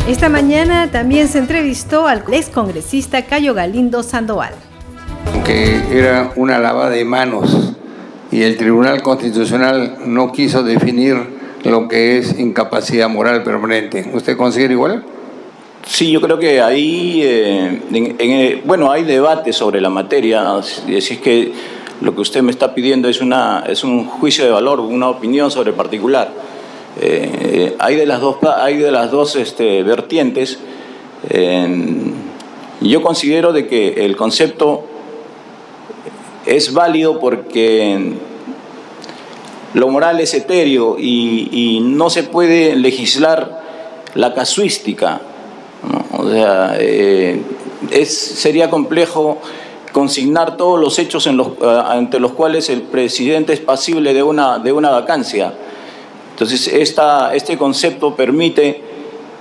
Esta 0.07 0.27
mañana 0.27 0.89
también 0.89 1.27
se 1.27 1.37
entrevistó 1.37 2.07
al 2.07 2.23
excongresista 2.31 3.27
Cayo 3.27 3.53
Galindo 3.53 4.01
Sandoval. 4.01 4.55
Que 5.45 5.83
era 5.91 6.31
una 6.35 6.57
lava 6.57 6.89
de 6.89 7.05
manos 7.05 7.66
y 8.31 8.43
el 8.43 8.57
Tribunal 8.57 9.01
Constitucional 9.01 9.97
no 10.05 10.31
quiso 10.31 10.63
definir 10.63 11.15
lo 11.63 11.87
que 11.87 12.17
es 12.17 12.37
incapacidad 12.39 13.09
moral 13.09 13.43
permanente. 13.43 14.09
¿Usted 14.13 14.35
considera 14.37 14.73
igual? 14.73 15.03
Sí, 15.85 16.11
yo 16.11 16.19
creo 16.19 16.37
que 16.37 16.61
ahí, 16.61 17.21
eh, 17.23 17.81
eh, 18.19 18.61
bueno, 18.65 18.91
hay 18.91 19.03
debate 19.03 19.53
sobre 19.53 19.79
la 19.79 19.89
materia. 19.89 20.61
Si 20.61 20.95
es 20.95 21.17
que 21.19 21.53
lo 22.01 22.13
que 22.13 22.21
usted 22.21 22.41
me 22.41 22.51
está 22.51 22.75
pidiendo 22.75 23.07
es, 23.07 23.21
una, 23.21 23.63
es 23.67 23.83
un 23.83 24.05
juicio 24.05 24.43
de 24.43 24.51
valor, 24.51 24.81
una 24.81 25.09
opinión 25.09 25.49
sobre 25.49 25.71
particular. 25.71 26.29
Eh, 26.99 27.75
hay 27.79 27.95
de 27.95 28.05
las 28.05 28.19
dos, 28.19 28.37
hay 28.43 28.77
de 28.77 28.91
las 28.91 29.11
dos 29.11 29.35
este, 29.37 29.83
vertientes. 29.83 30.59
yo 32.81 33.01
considero 33.01 33.53
de 33.53 33.67
que 33.67 34.05
el 34.05 34.17
concepto 34.17 34.96
es 36.47 36.73
válido 36.73 37.19
porque 37.19 38.13
lo 39.73 39.89
moral 39.89 40.19
es 40.19 40.33
etéreo 40.33 40.97
y, 40.97 41.79
no 41.81 42.09
se 42.09 42.23
puede 42.23 42.75
legislar 42.75 43.61
la 44.15 44.33
casuística. 44.33 45.21
O 46.13 46.29
sea, 46.29 46.75
eh, 46.79 47.41
es, 47.91 48.17
sería 48.17 48.69
complejo 48.69 49.39
consignar 49.91 50.57
todos 50.57 50.79
los 50.79 50.97
hechos 50.99 51.27
eh, 51.27 51.31
ante 51.85 52.19
los 52.19 52.31
cuales 52.31 52.69
el 52.69 52.81
presidente 52.81 53.53
es 53.53 53.59
pasible 53.59 54.13
de 54.13 54.23
una, 54.23 54.59
de 54.59 54.71
una 54.71 54.89
vacancia. 54.89 55.53
Entonces, 56.31 56.67
esta, 56.67 57.33
este 57.35 57.57
concepto 57.57 58.15
permite 58.15 58.81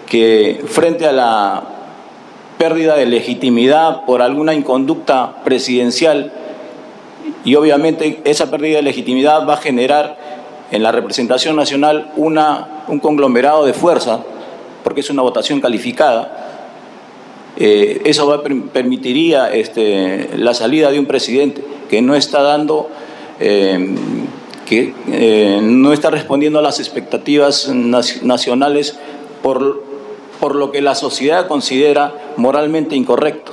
que 0.06 0.64
frente 0.66 1.06
a 1.06 1.12
la 1.12 1.62
pérdida 2.58 2.96
de 2.96 3.06
legitimidad 3.06 4.04
por 4.06 4.22
alguna 4.22 4.54
inconducta 4.54 5.42
presidencial, 5.44 6.32
y 7.46 7.54
obviamente 7.54 8.20
esa 8.24 8.50
pérdida 8.50 8.78
de 8.78 8.82
legitimidad 8.82 9.46
va 9.46 9.54
a 9.54 9.56
generar 9.58 10.18
en 10.72 10.82
la 10.82 10.90
representación 10.90 11.54
nacional 11.54 12.10
una, 12.16 12.82
un 12.88 12.98
conglomerado 12.98 13.64
de 13.64 13.72
fuerza, 13.72 14.18
porque 14.82 15.00
es 15.00 15.10
una 15.10 15.22
votación 15.22 15.60
calificada. 15.60 16.74
Eh, 17.56 18.02
eso 18.04 18.42
permitiría 18.72 19.52
este, 19.54 20.30
la 20.36 20.54
salida 20.54 20.90
de 20.90 20.98
un 20.98 21.06
presidente 21.06 21.64
que 21.88 22.02
no 22.02 22.16
está 22.16 22.42
dando, 22.42 22.88
eh, 23.38 23.94
que 24.66 24.92
eh, 25.06 25.60
no 25.62 25.92
está 25.92 26.10
respondiendo 26.10 26.58
a 26.58 26.62
las 26.62 26.80
expectativas 26.80 27.68
nacionales 27.68 28.98
por, 29.44 29.84
por 30.40 30.56
lo 30.56 30.72
que 30.72 30.82
la 30.82 30.96
sociedad 30.96 31.46
considera 31.46 32.12
moralmente 32.36 32.96
incorrecto. 32.96 33.52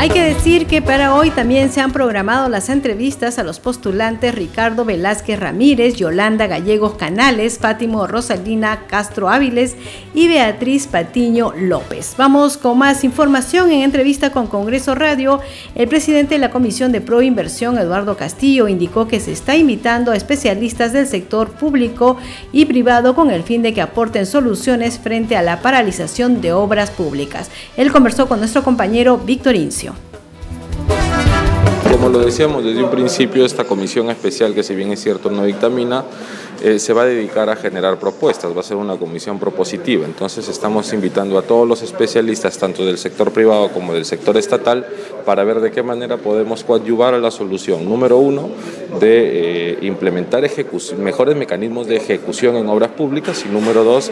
Hay 0.00 0.10
que 0.10 0.22
decir 0.22 0.66
que 0.68 0.80
para 0.80 1.12
hoy 1.12 1.30
también 1.30 1.72
se 1.72 1.80
han 1.80 1.90
programado 1.90 2.48
las 2.48 2.68
entrevistas 2.68 3.36
a 3.40 3.42
los 3.42 3.58
postulantes 3.58 4.32
Ricardo 4.32 4.84
Velázquez 4.84 5.40
Ramírez, 5.40 5.96
Yolanda 5.96 6.46
Gallegos 6.46 6.94
Canales, 6.94 7.58
Fátimo 7.58 8.06
Rosalina 8.06 8.86
Castro 8.86 9.28
Áviles 9.28 9.74
y 10.14 10.28
Beatriz 10.28 10.86
Patiño 10.86 11.52
López. 11.52 12.14
Vamos 12.16 12.56
con 12.56 12.78
más 12.78 13.02
información 13.02 13.72
en 13.72 13.82
entrevista 13.82 14.30
con 14.30 14.46
Congreso 14.46 14.94
Radio. 14.94 15.40
El 15.74 15.88
presidente 15.88 16.36
de 16.36 16.42
la 16.42 16.52
Comisión 16.52 16.92
de 16.92 17.00
Proinversión, 17.00 17.76
Eduardo 17.76 18.16
Castillo, 18.16 18.68
indicó 18.68 19.08
que 19.08 19.18
se 19.18 19.32
está 19.32 19.56
invitando 19.56 20.12
a 20.12 20.16
especialistas 20.16 20.92
del 20.92 21.08
sector 21.08 21.50
público 21.50 22.18
y 22.52 22.66
privado 22.66 23.16
con 23.16 23.32
el 23.32 23.42
fin 23.42 23.62
de 23.62 23.74
que 23.74 23.82
aporten 23.82 24.26
soluciones 24.26 24.96
frente 24.96 25.36
a 25.36 25.42
la 25.42 25.60
paralización 25.60 26.40
de 26.40 26.52
obras 26.52 26.90
públicas. 26.90 27.50
Él 27.76 27.90
conversó 27.90 28.28
con 28.28 28.38
nuestro 28.38 28.62
compañero 28.62 29.18
Víctor 29.18 29.56
Incio. 29.56 29.87
Como 32.08 32.20
lo 32.20 32.24
decíamos 32.24 32.64
desde 32.64 32.82
un 32.82 32.90
principio, 32.90 33.44
esta 33.44 33.64
comisión 33.64 34.08
especial, 34.08 34.54
que 34.54 34.62
si 34.62 34.74
bien 34.74 34.90
es 34.90 35.02
cierto 35.02 35.30
no 35.30 35.44
dictamina, 35.44 36.06
eh, 36.62 36.78
se 36.78 36.94
va 36.94 37.02
a 37.02 37.04
dedicar 37.04 37.50
a 37.50 37.56
generar 37.56 37.98
propuestas, 37.98 38.56
va 38.56 38.60
a 38.60 38.62
ser 38.62 38.78
una 38.78 38.96
comisión 38.96 39.38
propositiva. 39.38 40.06
Entonces 40.06 40.48
estamos 40.48 40.90
invitando 40.94 41.36
a 41.38 41.42
todos 41.42 41.68
los 41.68 41.82
especialistas, 41.82 42.56
tanto 42.56 42.86
del 42.86 42.96
sector 42.96 43.30
privado 43.30 43.68
como 43.68 43.92
del 43.92 44.06
sector 44.06 44.38
estatal, 44.38 44.86
para 45.26 45.44
ver 45.44 45.60
de 45.60 45.70
qué 45.70 45.82
manera 45.82 46.16
podemos 46.16 46.64
coadyuvar 46.64 47.12
a 47.12 47.18
la 47.18 47.30
solución, 47.30 47.84
número 47.84 48.16
uno, 48.16 48.48
de 48.98 49.72
eh, 49.72 49.78
implementar 49.82 50.48
mejores 50.96 51.36
mecanismos 51.36 51.88
de 51.88 51.96
ejecución 51.96 52.56
en 52.56 52.70
obras 52.70 52.92
públicas 52.92 53.44
y 53.46 53.52
número 53.52 53.84
dos, 53.84 54.10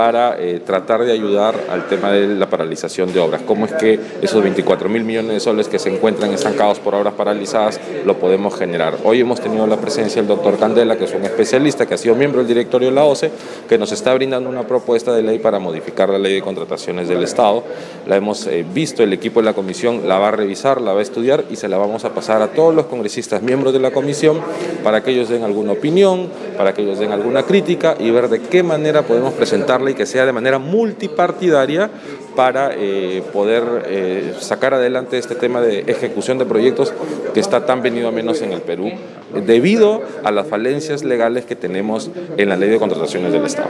para 0.00 0.40
eh, 0.40 0.62
tratar 0.64 1.04
de 1.04 1.12
ayudar 1.12 1.54
al 1.68 1.86
tema 1.86 2.10
de 2.10 2.26
la 2.26 2.48
paralización 2.48 3.12
de 3.12 3.20
obras. 3.20 3.42
¿Cómo 3.46 3.66
es 3.66 3.74
que 3.74 4.00
esos 4.22 4.42
24 4.42 4.88
mil 4.88 5.04
millones 5.04 5.32
de 5.32 5.40
soles 5.40 5.68
que 5.68 5.78
se 5.78 5.94
encuentran 5.94 6.32
estancados 6.32 6.78
por 6.78 6.94
obras 6.94 7.12
paralizadas 7.12 7.78
lo 8.06 8.16
podemos 8.16 8.56
generar? 8.56 8.96
Hoy 9.04 9.20
hemos 9.20 9.42
tenido 9.42 9.66
la 9.66 9.76
presencia 9.76 10.22
del 10.22 10.28
doctor 10.28 10.58
Candela, 10.58 10.96
que 10.96 11.04
es 11.04 11.12
un 11.12 11.22
especialista 11.24 11.84
que 11.84 11.92
ha 11.92 11.98
sido 11.98 12.14
miembro 12.14 12.38
del 12.40 12.48
directorio 12.48 12.88
de 12.88 12.94
la 12.94 13.04
OCE, 13.04 13.30
que 13.68 13.76
nos 13.76 13.92
está 13.92 14.14
brindando 14.14 14.48
una 14.48 14.66
propuesta 14.66 15.12
de 15.12 15.22
ley 15.22 15.38
para 15.38 15.58
modificar 15.58 16.08
la 16.08 16.18
ley 16.18 16.32
de 16.32 16.40
contrataciones 16.40 17.06
del 17.06 17.22
Estado. 17.22 17.62
La 18.06 18.16
hemos 18.16 18.46
eh, 18.46 18.64
visto, 18.72 19.02
el 19.02 19.12
equipo 19.12 19.40
de 19.40 19.44
la 19.44 19.52
comisión 19.52 20.08
la 20.08 20.18
va 20.18 20.28
a 20.28 20.30
revisar, 20.30 20.80
la 20.80 20.94
va 20.94 21.00
a 21.00 21.02
estudiar 21.02 21.44
y 21.50 21.56
se 21.56 21.68
la 21.68 21.76
vamos 21.76 22.06
a 22.06 22.14
pasar 22.14 22.40
a 22.40 22.46
todos 22.46 22.74
los 22.74 22.86
congresistas 22.86 23.42
miembros 23.42 23.74
de 23.74 23.80
la 23.80 23.90
comisión 23.90 24.40
para 24.82 25.02
que 25.02 25.10
ellos 25.10 25.28
den 25.28 25.42
alguna 25.42 25.72
opinión, 25.72 26.30
para 26.56 26.72
que 26.72 26.80
ellos 26.80 26.98
den 26.98 27.12
alguna 27.12 27.42
crítica 27.42 27.96
y 27.98 28.10
ver 28.10 28.30
de 28.30 28.40
qué 28.40 28.62
manera 28.62 29.02
podemos 29.02 29.34
presentarla 29.34 29.89
y 29.90 29.94
que 29.94 30.06
sea 30.06 30.26
de 30.26 30.32
manera 30.32 30.58
multipartidaria 30.58 31.90
para 32.34 32.70
eh, 32.74 33.22
poder 33.32 33.84
eh, 33.86 34.34
sacar 34.40 34.74
adelante 34.74 35.18
este 35.18 35.34
tema 35.34 35.60
de 35.60 35.80
ejecución 35.86 36.38
de 36.38 36.46
proyectos 36.46 36.92
que 37.34 37.40
está 37.40 37.66
tan 37.66 37.82
venido 37.82 38.08
a 38.08 38.12
menos 38.12 38.42
en 38.42 38.52
el 38.52 38.60
Perú, 38.60 38.90
debido 39.46 40.02
a 40.24 40.30
las 40.30 40.46
falencias 40.46 41.04
legales 41.04 41.44
que 41.44 41.56
tenemos 41.56 42.10
en 42.36 42.48
la 42.48 42.56
ley 42.56 42.70
de 42.70 42.78
contrataciones 42.78 43.32
del 43.32 43.44
Estado. 43.44 43.68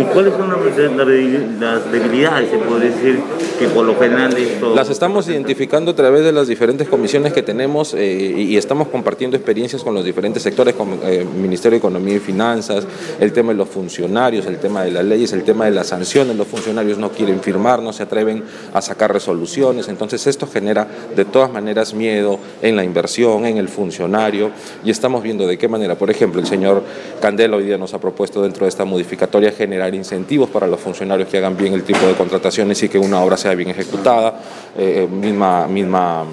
¿Y 0.00 0.04
cuáles 0.04 0.32
son 0.34 0.50
las 0.50 1.92
debilidades, 1.92 2.50
se 2.50 2.58
puede 2.58 2.90
decir, 2.90 3.20
que 3.58 3.66
por 3.68 3.84
lo 3.84 3.96
general 3.98 4.36
esto... 4.36 4.74
Las 4.74 4.90
estamos 4.90 5.28
identificando 5.28 5.90
a 5.90 5.94
través 5.94 6.24
de 6.24 6.32
las 6.32 6.46
diferentes 6.46 6.88
comisiones 6.88 7.32
que 7.32 7.42
tenemos 7.42 7.94
eh, 7.94 8.34
y 8.36 8.56
estamos 8.56 8.88
compartiendo 8.88 9.36
experiencias 9.36 9.82
con 9.82 9.94
los 9.94 10.04
diferentes 10.04 10.42
sectores, 10.42 10.74
como 10.74 11.02
el 11.02 11.26
Ministerio 11.26 11.72
de 11.72 11.78
Economía 11.78 12.16
y 12.16 12.20
Finanzas, 12.20 12.86
el 13.20 13.32
tema 13.32 13.52
de 13.52 13.58
los 13.58 13.68
funcionarios, 13.68 14.46
el 14.46 14.58
tema 14.58 14.84
de 14.84 14.92
las 14.92 15.04
leyes, 15.04 15.32
el 15.32 15.42
tema 15.42 15.64
de 15.64 15.72
las 15.72 15.88
sanciones, 15.88 16.36
los 16.36 16.46
funcionarios 16.46 16.98
no 16.98 17.10
quieren 17.10 17.40
firmar, 17.40 17.75
no 17.82 17.92
se 17.92 18.02
atreven 18.02 18.44
a 18.72 18.82
sacar 18.82 19.12
resoluciones, 19.12 19.88
entonces 19.88 20.26
esto 20.26 20.46
genera 20.46 20.86
de 21.14 21.24
todas 21.24 21.50
maneras 21.50 21.94
miedo 21.94 22.38
en 22.62 22.76
la 22.76 22.84
inversión, 22.84 23.46
en 23.46 23.58
el 23.58 23.68
funcionario, 23.68 24.50
y 24.84 24.90
estamos 24.90 25.22
viendo 25.22 25.46
de 25.46 25.58
qué 25.58 25.68
manera, 25.68 25.94
por 25.94 26.10
ejemplo, 26.10 26.40
el 26.40 26.46
señor 26.46 26.82
Candela 27.20 27.56
hoy 27.56 27.64
día 27.64 27.78
nos 27.78 27.94
ha 27.94 28.00
propuesto 28.00 28.42
dentro 28.42 28.64
de 28.64 28.70
esta 28.70 28.84
modificatoria 28.84 29.52
generar 29.52 29.94
incentivos 29.94 30.50
para 30.50 30.66
los 30.66 30.80
funcionarios 30.80 31.28
que 31.28 31.38
hagan 31.38 31.56
bien 31.56 31.74
el 31.74 31.84
tipo 31.84 32.06
de 32.06 32.14
contrataciones 32.14 32.82
y 32.82 32.88
que 32.88 32.98
una 32.98 33.20
obra 33.22 33.36
sea 33.36 33.54
bien 33.54 33.70
ejecutada, 33.70 34.40
eh, 34.76 35.04
eh, 35.04 35.06
misma, 35.06 35.66
misma 35.66 36.24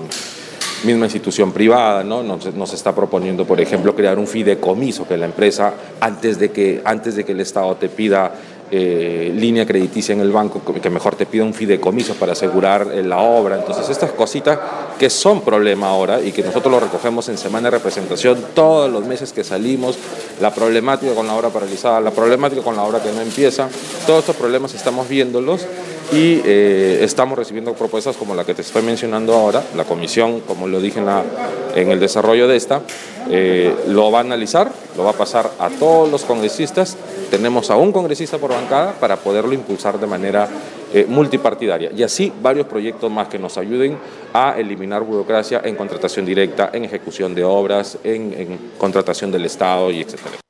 misma 0.83 1.05
institución 1.05 1.51
privada, 1.51 2.03
¿no? 2.03 2.23
Nos, 2.23 2.73
está 2.73 2.93
proponiendo, 2.93 3.45
por 3.45 3.59
ejemplo, 3.61 3.95
crear 3.95 4.19
un 4.19 4.27
fideicomiso 4.27 5.07
que 5.07 5.17
la 5.17 5.25
empresa, 5.25 5.73
antes 5.99 6.39
de 6.39 6.51
que, 6.51 6.81
antes 6.83 7.15
de 7.15 7.23
que 7.23 7.31
el 7.31 7.39
Estado 7.39 7.75
te 7.75 7.89
pida 7.89 8.33
eh, 8.75 9.31
línea 9.35 9.67
crediticia 9.67 10.13
en 10.13 10.21
el 10.21 10.31
banco, 10.31 10.59
que 10.81 10.89
mejor 10.89 11.15
te 11.15 11.27
pida 11.27 11.43
un 11.43 11.53
fideicomiso 11.53 12.15
para 12.15 12.31
asegurar 12.31 12.87
eh, 12.91 13.03
la 13.03 13.19
obra. 13.19 13.57
Entonces, 13.57 13.87
estas 13.87 14.13
cositas 14.13 14.57
que 14.97 15.11
son 15.11 15.41
problema 15.41 15.89
ahora 15.89 16.19
y 16.19 16.31
que 16.31 16.41
nosotros 16.41 16.71
lo 16.71 16.79
recogemos 16.79 17.29
en 17.29 17.37
semana 17.37 17.69
de 17.69 17.77
representación 17.77 18.43
todos 18.55 18.91
los 18.91 19.05
meses 19.05 19.31
que 19.31 19.43
salimos, 19.43 19.99
la 20.41 20.51
problemática 20.51 21.13
con 21.13 21.27
la 21.27 21.35
obra 21.35 21.49
paralizada, 21.49 22.01
la 22.01 22.09
problemática 22.09 22.63
con 22.63 22.75
la 22.75 22.81
obra 22.81 22.99
que 22.99 23.11
no 23.11 23.21
empieza, 23.21 23.69
todos 24.07 24.21
estos 24.21 24.35
problemas 24.37 24.73
estamos 24.73 25.07
viéndolos 25.07 25.67
y 26.13 26.41
eh, 26.45 26.99
estamos 27.01 27.37
recibiendo 27.37 27.73
propuestas 27.73 28.15
como 28.17 28.35
la 28.35 28.45
que 28.45 28.53
te 28.53 28.61
estoy 28.61 28.83
mencionando 28.83 29.33
ahora. 29.33 29.63
La 29.75 29.83
comisión, 29.83 30.41
como 30.41 30.67
lo 30.67 30.79
dije 30.79 31.01
en, 31.75 31.91
el 31.91 31.99
desarrollo 31.99 32.47
de 32.47 32.55
esta, 32.55 32.81
eh, 33.31 33.73
lo 33.87 34.11
va 34.11 34.19
a 34.19 34.21
analizar, 34.21 34.71
lo 34.95 35.05
va 35.05 35.11
a 35.11 35.13
pasar 35.13 35.49
a 35.57 35.69
todos 35.69 36.11
los 36.11 36.23
congresistas. 36.23 36.97
Tenemos 37.31 37.71
a 37.71 37.77
un 37.77 37.91
congresista 37.91 38.37
por 38.37 38.51
bancada 38.51 38.93
para 38.99 39.17
poderlo 39.17 39.53
impulsar 39.53 39.99
de 39.99 40.05
manera 40.05 40.47
eh, 40.93 41.07
multipartidaria 41.09 41.91
y 41.95 42.03
así 42.03 42.31
varios 42.41 42.67
proyectos 42.67 43.09
más 43.09 43.27
que 43.27 43.39
nos 43.39 43.57
ayuden 43.57 43.97
a 44.33 44.53
eliminar 44.55 45.01
burocracia 45.01 45.61
en 45.63 45.75
contratación 45.75 46.25
directa, 46.25 46.69
en 46.73 46.85
ejecución 46.85 47.33
de 47.33 47.43
obras, 47.43 47.97
en, 48.03 48.33
en 48.37 48.59
contratación 48.77 49.31
del 49.31 49.45
Estado 49.45 49.89
y 49.89 50.01
etcétera. 50.01 50.42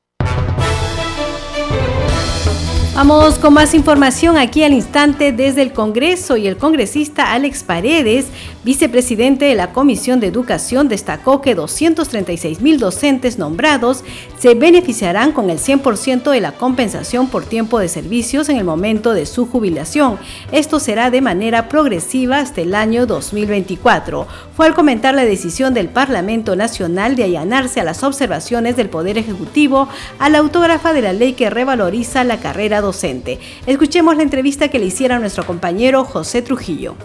Vamos 2.95 3.39
con 3.39 3.55
más 3.55 3.73
información 3.73 4.37
aquí 4.37 4.63
al 4.63 4.71
instante 4.71 5.31
desde 5.31 5.63
el 5.63 5.73
Congreso 5.73 6.37
y 6.37 6.45
el 6.45 6.57
congresista 6.57 7.33
Alex 7.33 7.63
Paredes, 7.63 8.27
vicepresidente 8.63 9.45
de 9.45 9.55
la 9.55 9.73
Comisión 9.73 10.19
de 10.19 10.27
Educación, 10.27 10.89
destacó 10.89 11.41
que 11.41 11.55
236 11.55 12.61
mil 12.61 12.79
docentes 12.79 13.39
nombrados 13.39 14.03
se 14.37 14.53
beneficiarán 14.53 15.31
con 15.31 15.49
el 15.49 15.57
100% 15.57 16.29
de 16.29 16.39
la 16.39 16.51
compensación 16.51 17.29
por 17.29 17.45
tiempo 17.45 17.79
de 17.79 17.87
servicios 17.89 18.47
en 18.49 18.57
el 18.57 18.63
momento 18.63 19.13
de 19.13 19.25
su 19.25 19.47
jubilación. 19.47 20.19
Esto 20.51 20.79
será 20.79 21.09
de 21.09 21.21
manera 21.21 21.69
progresiva 21.69 22.37
hasta 22.37 22.61
el 22.61 22.75
año 22.75 23.07
2024. 23.07 24.27
Fue 24.55 24.67
al 24.67 24.75
comentar 24.75 25.15
la 25.15 25.25
decisión 25.25 25.73
del 25.73 25.89
Parlamento 25.89 26.55
Nacional 26.55 27.15
de 27.15 27.23
allanarse 27.23 27.81
a 27.81 27.85
las 27.85 28.03
observaciones 28.03 28.75
del 28.75 28.89
Poder 28.89 29.17
Ejecutivo 29.17 29.89
a 30.19 30.29
la 30.29 30.37
autógrafa 30.37 30.93
de 30.93 31.01
la 31.01 31.13
ley 31.13 31.33
que 31.33 31.49
revaloriza 31.49 32.23
la 32.23 32.39
carrera 32.39 32.82
docente. 32.83 33.39
Escuchemos 33.65 34.15
la 34.15 34.23
entrevista 34.23 34.67
que 34.67 34.79
le 34.79 34.85
hiciera 34.85 35.15
a 35.15 35.19
nuestro 35.19 35.45
compañero 35.45 36.03
José 36.03 36.41
Trujillo. 36.41 36.95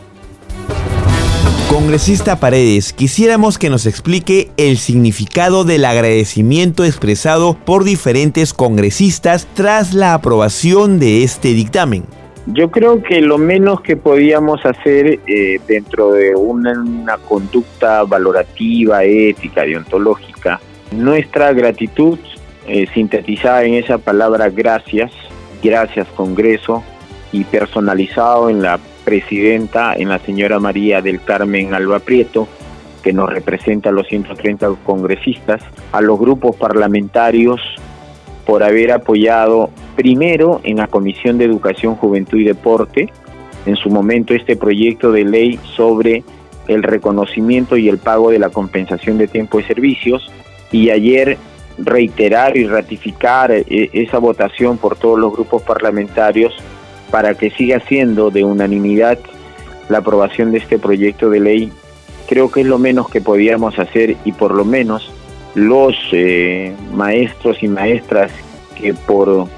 Congresista 1.69 2.41
Paredes, 2.41 2.95
quisiéramos 2.95 3.59
que 3.59 3.69
nos 3.69 3.85
explique 3.85 4.51
el 4.57 4.79
significado 4.79 5.65
del 5.65 5.85
agradecimiento 5.85 6.83
expresado 6.83 7.59
por 7.65 7.85
diferentes 7.85 8.55
congresistas 8.55 9.47
tras 9.55 9.93
la 9.93 10.15
aprobación 10.15 10.99
de 10.99 11.25
este 11.25 11.49
dictamen. 11.49 12.05
Yo 12.47 12.71
creo 12.71 13.03
que 13.03 13.21
lo 13.21 13.37
menos 13.37 13.83
que 13.83 13.99
podíamos 13.99 14.65
hacer 14.65 15.21
eh, 15.27 15.61
dentro 15.69 16.13
de 16.13 16.35
una, 16.35 16.73
una, 16.73 17.19
conducta 17.19 18.03
valorativa, 18.05 19.05
ética, 19.05 19.65
deontológica, 19.65 20.59
nuestra 20.91 21.53
gratitud 21.53 22.19
eh, 22.67 22.87
sintetizada 22.95 23.65
en 23.65 23.75
esa 23.75 23.99
palabra 23.99 24.49
gracias, 24.49 25.13
gracias 25.63 26.07
Congreso 26.09 26.83
y 27.33 27.45
personalizado 27.45 28.51
en 28.51 28.63
la 28.63 28.79
presidenta, 29.05 29.95
en 29.95 30.09
la 30.09 30.19
señora 30.19 30.59
María 30.59 31.01
del 31.01 31.23
Carmen 31.23 31.75
Alba 31.75 31.99
Prieto, 31.99 32.49
que 33.03 33.13
nos 33.13 33.31
representa 33.31 33.91
a 33.91 33.93
los 33.93 34.07
130 34.09 34.69
congresistas, 34.85 35.63
a 35.93 36.01
los 36.01 36.19
grupos 36.19 36.57
parlamentarios 36.57 37.61
por 38.45 38.63
haber 38.63 38.93
apoyado 38.93 39.71
primero 39.97 40.61
en 40.65 40.79
la 40.79 40.87
Comisión 40.87 41.39
de 41.39 41.45
Educación, 41.45 41.97
Juventud 41.97 42.39
y 42.39 42.45
Deporte, 42.45 43.13
en 43.67 43.77
su 43.77 43.91
momento 43.91 44.35
este 44.35 44.57
proyecto 44.57 45.13
de 45.13 45.25
ley 45.25 45.61
sobre 45.77 46.25
el 46.67 46.83
reconocimiento 46.83 47.77
y 47.77 47.89
el 47.89 47.99
pago 47.99 48.31
de 48.31 48.39
la 48.39 48.51
compensación 48.51 49.19
de 49.19 49.29
tiempo 49.29 49.59
de 49.59 49.67
servicios, 49.67 50.31
y 50.71 50.91
ayer 50.91 51.39
reiterar 51.79 52.57
y 52.57 52.67
ratificar 52.67 53.53
eh, 53.53 53.65
esa 53.93 54.19
votación 54.19 54.79
por 54.79 54.97
todos 54.97 55.19
los 55.19 55.33
grupos 55.33 55.63
parlamentarios 55.63 56.55
para 57.11 57.35
que 57.35 57.51
siga 57.51 57.81
siendo 57.81 58.31
de 58.31 58.45
unanimidad 58.45 59.19
la 59.89 59.99
aprobación 59.99 60.53
de 60.53 60.59
este 60.59 60.79
proyecto 60.79 61.31
de 61.31 61.41
ley, 61.41 61.73
creo 62.29 62.51
que 62.51 62.61
es 62.61 62.67
lo 62.67 62.79
menos 62.79 63.09
que 63.09 63.21
podíamos 63.21 63.79
hacer 63.79 64.17
y 64.25 64.33
por 64.33 64.55
lo 64.55 64.65
menos 64.65 65.11
los 65.55 65.97
eh, 66.13 66.75
maestros 66.93 67.63
y 67.63 67.69
maestras 67.69 68.31
que 68.79 68.93
por 68.93 69.49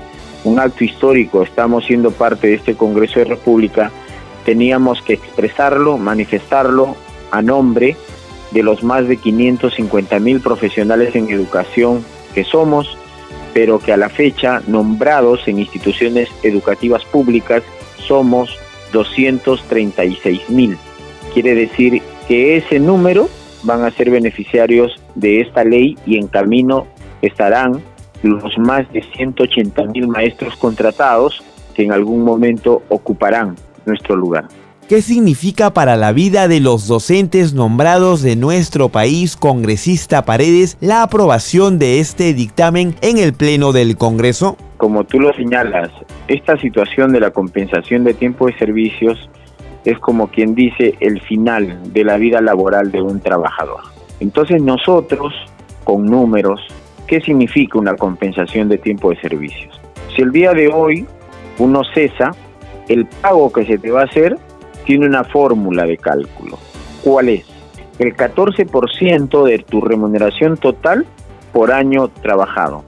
un 0.45 0.59
acto 0.59 0.85
histórico 0.85 1.43
estamos 1.43 1.85
siendo 1.85 2.13
parte 2.13 2.47
de 2.47 2.55
este 2.55 2.75
Congreso 2.75 3.19
de 3.19 3.27
República, 3.27 3.91
teníamos 4.45 5.03
que 5.03 5.15
expresarlo, 5.15 5.99
manifestarlo 5.99 6.95
a 7.31 7.43
nombre 7.43 7.97
de 8.51 8.63
los 8.63 8.83
más 8.83 9.07
de 9.09 9.17
550 9.17 10.19
mil 10.19 10.41
profesionales 10.41 11.15
en 11.15 11.31
educación 11.31 12.05
que 12.35 12.45
somos, 12.45 12.97
pero 13.55 13.79
que 13.79 13.93
a 13.93 13.97
la 13.97 14.09
fecha, 14.09 14.63
nombrados 14.67 15.47
en 15.49 15.59
instituciones 15.59 16.29
educativas 16.43 17.05
públicas, 17.05 17.63
somos 17.97 18.59
236 18.93 20.51
mil. 20.51 20.77
Quiere 21.33 21.55
decir 21.55 22.03
que 22.27 22.57
ese 22.57 22.81
número 22.81 23.29
van 23.63 23.85
a 23.85 23.91
ser 23.91 24.11
beneficiarios 24.11 25.01
de 25.15 25.41
esta 25.41 25.65
ley 25.65 25.97
y 26.07 26.17
en 26.17 26.27
camino 26.29 26.87
estarán 27.23 27.83
los 28.23 28.59
más 28.59 28.91
de 28.93 29.03
180 29.03 29.85
mil 29.87 30.09
maestros 30.09 30.57
contratados 30.57 31.43
que 31.75 31.85
en 31.85 31.93
algún 31.93 32.23
momento 32.25 32.83
ocuparán 32.89 33.57
nuestro 33.87 34.17
lugar. 34.17 34.47
¿Qué 34.91 35.03
significa 35.03 35.73
para 35.73 35.95
la 35.95 36.11
vida 36.11 36.49
de 36.49 36.59
los 36.59 36.89
docentes 36.89 37.55
nombrados 37.55 38.23
de 38.23 38.35
nuestro 38.35 38.89
país, 38.89 39.37
congresista 39.37 40.25
Paredes, 40.25 40.77
la 40.81 41.05
aprobación 41.05 41.79
de 41.79 42.01
este 42.01 42.35
dictamen 42.35 42.97
en 43.01 43.19
el 43.19 43.33
Pleno 43.33 43.71
del 43.71 43.97
Congreso? 43.97 44.57
Como 44.79 45.05
tú 45.05 45.21
lo 45.21 45.33
señalas, 45.35 45.91
esta 46.27 46.57
situación 46.57 47.13
de 47.13 47.21
la 47.21 47.31
compensación 47.31 48.03
de 48.03 48.15
tiempo 48.15 48.49
de 48.49 48.59
servicios 48.59 49.31
es 49.85 49.97
como 50.01 50.27
quien 50.27 50.57
dice 50.57 50.97
el 50.99 51.21
final 51.21 51.93
de 51.93 52.03
la 52.03 52.17
vida 52.17 52.41
laboral 52.41 52.91
de 52.91 53.01
un 53.01 53.21
trabajador. 53.21 53.83
Entonces 54.19 54.61
nosotros, 54.61 55.33
con 55.85 56.07
números, 56.07 56.61
¿qué 57.07 57.21
significa 57.21 57.79
una 57.79 57.95
compensación 57.95 58.69
de 58.69 58.79
tiempo 58.79 59.11
de 59.11 59.21
servicios? 59.21 59.81
Si 60.17 60.23
el 60.23 60.33
día 60.33 60.53
de 60.53 60.67
hoy 60.67 61.07
uno 61.59 61.83
cesa, 61.95 62.33
el 62.89 63.07
pago 63.07 63.53
que 63.53 63.65
se 63.67 63.79
te 63.79 63.93
va 63.93 64.01
a 64.01 64.07
hacer 64.07 64.37
tiene 64.91 65.07
una 65.07 65.23
fórmula 65.23 65.85
de 65.85 65.97
cálculo. 65.97 66.59
¿Cuál 67.05 67.29
es? 67.29 67.45
El 68.01 68.17
14% 68.17 69.45
de 69.45 69.61
tu 69.61 69.81
remuneración 69.81 70.57
total 70.57 71.07
por 71.53 71.71
año 71.71 72.09
trabajado. 72.09 72.83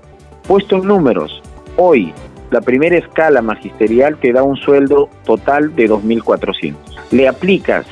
Puesto 0.49 0.79
en 0.79 0.89
números, 0.89 1.41
hoy 1.77 2.13
la 2.51 2.61
primera 2.61 2.97
escala 2.97 3.41
magisterial 3.41 4.17
te 4.17 4.33
da 4.33 4.43
un 4.43 4.57
sueldo 4.57 5.11
total 5.25 5.77
de 5.77 5.89
2.400. 5.89 6.75
Le 7.13 7.29
aplicas 7.29 7.87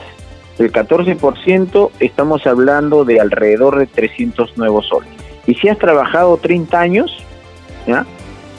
el 0.58 0.72
14%, 0.72 1.90
estamos 2.00 2.44
hablando 2.48 3.04
de 3.04 3.20
alrededor 3.20 3.78
de 3.78 3.86
300 3.86 4.58
nuevos 4.58 4.88
soles. 4.88 5.12
Y 5.46 5.54
si 5.54 5.68
has 5.68 5.78
trabajado 5.78 6.36
30 6.36 6.80
años, 6.80 7.16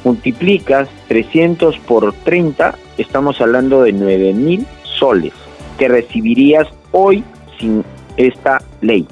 multiplicas 0.05 0.87
300 1.09 1.77
por 1.79 2.13
30, 2.13 2.73
estamos 2.97 3.41
hablando 3.41 3.81
de 3.81 3.93
9.000 3.93 4.65
soles 4.85 5.40
que 5.77 5.87
recibirías 5.87 6.67
hoy 6.91 7.23
sin 7.59 7.83
esta 8.17 8.61
ley. 8.81 9.07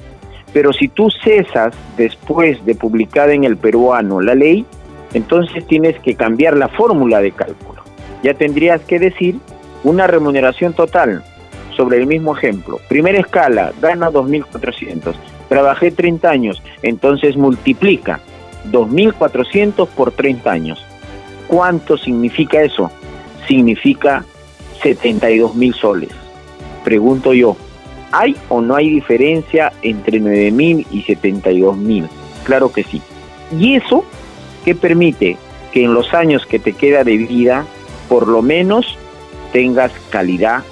Pero 0.52 0.72
si 0.72 0.88
tú 0.88 1.10
cesas 1.10 1.74
después 1.96 2.64
de 2.64 2.74
publicada 2.74 3.32
en 3.32 3.44
el 3.44 3.56
peruano 3.56 4.20
la 4.20 4.34
ley, 4.34 4.64
entonces 5.14 5.66
tienes 5.66 5.98
que 6.00 6.14
cambiar 6.14 6.56
la 6.56 6.68
fórmula 6.68 7.20
de 7.20 7.32
cálculo. 7.32 7.82
Ya 8.22 8.34
tendrías 8.34 8.80
que 8.82 8.98
decir 8.98 9.36
una 9.84 10.06
remuneración 10.06 10.72
total 10.72 11.22
sobre 11.76 11.98
el 11.98 12.06
mismo 12.06 12.36
ejemplo. 12.36 12.80
Primera 12.88 13.18
escala, 13.18 13.72
gana 13.80 14.10
2.400. 14.10 15.14
Trabajé 15.48 15.90
30 15.90 16.28
años, 16.28 16.62
entonces 16.82 17.36
multiplica 17.36 18.20
2.400 18.70 19.88
por 19.88 20.12
30 20.12 20.50
años. 20.50 20.84
¿Cuánto 21.48 21.96
significa 21.96 22.62
eso? 22.62 22.90
Significa 23.48 24.24
72.000 24.82 25.74
soles. 25.74 26.19
Pregunto 26.84 27.34
yo, 27.34 27.56
¿hay 28.12 28.36
o 28.48 28.60
no 28.60 28.76
hay 28.76 28.90
diferencia 28.90 29.72
entre 29.82 30.20
9.000 30.20 30.86
y 30.90 31.02
72.000? 31.04 32.08
Claro 32.44 32.72
que 32.72 32.84
sí. 32.84 33.00
Y 33.58 33.74
eso 33.74 34.04
que 34.64 34.74
permite 34.74 35.36
que 35.72 35.84
en 35.84 35.94
los 35.94 36.12
años 36.14 36.46
que 36.46 36.58
te 36.58 36.72
queda 36.72 37.04
de 37.04 37.16
vida, 37.16 37.66
por 38.08 38.28
lo 38.28 38.42
menos 38.42 38.98
tengas 39.52 39.92
calidad 40.10 40.62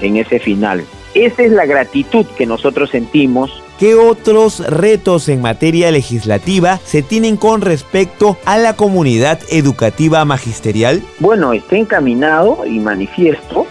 en 0.00 0.16
ese 0.16 0.38
final. 0.38 0.84
Esa 1.14 1.42
es 1.42 1.52
la 1.52 1.66
gratitud 1.66 2.24
que 2.36 2.46
nosotros 2.46 2.90
sentimos. 2.90 3.50
¿Qué 3.78 3.94
otros 3.94 4.60
retos 4.60 5.28
en 5.28 5.40
materia 5.40 5.90
legislativa 5.90 6.78
se 6.84 7.02
tienen 7.02 7.36
con 7.36 7.62
respecto 7.62 8.36
a 8.44 8.58
la 8.58 8.76
comunidad 8.76 9.40
educativa 9.48 10.24
magisterial? 10.24 11.02
Bueno, 11.18 11.52
está 11.52 11.76
encaminado 11.76 12.64
y 12.66 12.78
manifiesto 12.78 13.66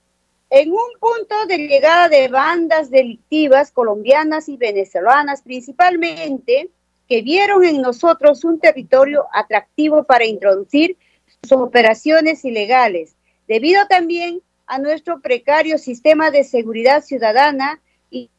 en 0.51 0.73
un 0.73 0.99
punto 0.99 1.47
de 1.47 1.59
llegada 1.59 2.09
de 2.09 2.29
bandas 2.29 2.91
delictivas 2.91 3.71
colombianas 3.71 4.49
y 4.49 4.57
venezolanas 4.57 5.43
principalmente, 5.43 6.71
que 7.09 7.23
vieron 7.23 7.65
en 7.65 7.81
nosotros 7.81 8.45
un 8.45 8.61
territorio 8.61 9.27
atractivo 9.33 10.05
para 10.05 10.27
introducir 10.27 10.97
sus 11.43 11.59
operaciones 11.59 12.45
ilegales, 12.45 13.15
debido 13.47 13.87
también 13.89 14.43
a 14.67 14.79
nuestro 14.79 15.21
precario 15.21 15.79
sistema 15.79 16.31
de 16.31 16.45
seguridad 16.45 17.03
ciudadana 17.03 17.81
y, 18.11 18.31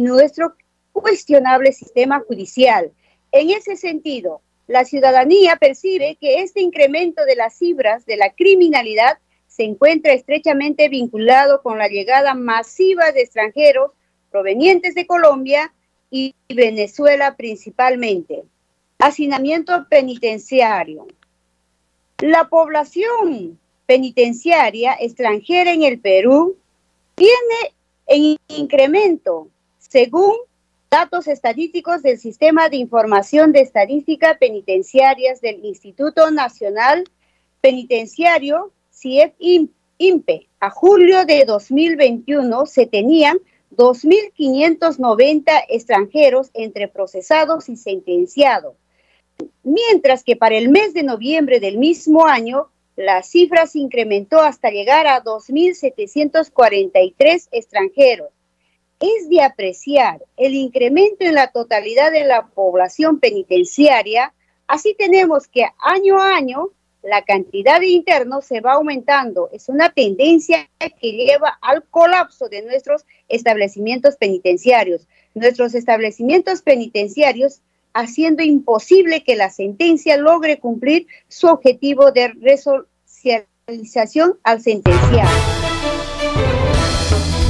nuestro 0.00 0.54
cuestionable 0.92 1.72
sistema 1.72 2.20
judicial. 2.20 2.90
En 3.32 3.50
ese 3.50 3.76
sentido, 3.76 4.40
la 4.66 4.84
ciudadanía 4.84 5.56
percibe 5.56 6.16
que 6.18 6.42
este 6.42 6.62
incremento 6.62 7.24
de 7.24 7.36
las 7.36 7.56
cifras 7.58 8.06
de 8.06 8.16
la 8.16 8.30
criminalidad 8.30 9.18
se 9.54 9.62
encuentra 9.62 10.12
estrechamente 10.12 10.88
vinculado 10.88 11.62
con 11.62 11.78
la 11.78 11.86
llegada 11.86 12.34
masiva 12.34 13.12
de 13.12 13.20
extranjeros 13.20 13.92
provenientes 14.30 14.96
de 14.96 15.06
Colombia 15.06 15.72
y 16.10 16.34
Venezuela 16.48 17.36
principalmente. 17.36 18.42
Hacinamiento 18.98 19.86
penitenciario. 19.88 21.06
La 22.18 22.48
población 22.48 23.60
penitenciaria 23.86 24.96
extranjera 24.98 25.72
en 25.72 25.84
el 25.84 26.00
Perú 26.00 26.56
tiene 27.14 27.74
en 28.06 28.36
incremento, 28.48 29.46
según 29.78 30.34
datos 30.90 31.28
estadísticos 31.28 32.02
del 32.02 32.18
Sistema 32.18 32.68
de 32.68 32.78
Información 32.78 33.52
de 33.52 33.60
Estadística 33.60 34.36
Penitenciarias 34.36 35.40
del 35.40 35.64
Instituto 35.64 36.32
Nacional 36.32 37.04
Penitenciario 37.60 38.72
CIEF 39.04 39.32
INPE. 39.98 40.48
A 40.60 40.70
julio 40.70 41.26
de 41.26 41.44
2021 41.44 42.64
se 42.64 42.86
tenían 42.86 43.36
2.590 43.76 45.64
extranjeros 45.68 46.48
entre 46.54 46.88
procesados 46.88 47.68
y 47.68 47.76
sentenciados, 47.76 48.76
mientras 49.62 50.24
que 50.24 50.36
para 50.36 50.56
el 50.56 50.70
mes 50.70 50.94
de 50.94 51.02
noviembre 51.02 51.60
del 51.60 51.76
mismo 51.76 52.24
año 52.24 52.68
la 52.96 53.22
cifra 53.22 53.66
se 53.66 53.80
incrementó 53.80 54.40
hasta 54.40 54.70
llegar 54.70 55.06
a 55.06 55.22
2.743 55.22 57.48
extranjeros. 57.52 58.30
Es 59.00 59.28
de 59.28 59.42
apreciar 59.42 60.24
el 60.38 60.54
incremento 60.54 61.26
en 61.26 61.34
la 61.34 61.48
totalidad 61.48 62.10
de 62.10 62.24
la 62.24 62.46
población 62.46 63.20
penitenciaria, 63.20 64.32
así 64.66 64.94
tenemos 64.94 65.46
que 65.46 65.66
año 65.78 66.22
a 66.22 66.36
año 66.36 66.70
la 67.04 67.22
cantidad 67.22 67.80
de 67.80 67.88
internos 67.88 68.46
se 68.46 68.60
va 68.60 68.72
aumentando. 68.72 69.50
Es 69.52 69.68
una 69.68 69.90
tendencia 69.90 70.68
que 70.78 71.12
lleva 71.12 71.58
al 71.60 71.84
colapso 71.84 72.48
de 72.48 72.62
nuestros 72.62 73.04
establecimientos 73.28 74.16
penitenciarios. 74.16 75.06
Nuestros 75.34 75.74
establecimientos 75.74 76.62
penitenciarios 76.62 77.60
haciendo 77.92 78.42
imposible 78.42 79.22
que 79.22 79.36
la 79.36 79.50
sentencia 79.50 80.16
logre 80.16 80.58
cumplir 80.58 81.06
su 81.28 81.46
objetivo 81.46 82.10
de 82.10 82.28
resocialización 82.28 84.38
al 84.42 84.62
sentenciar. 84.62 85.63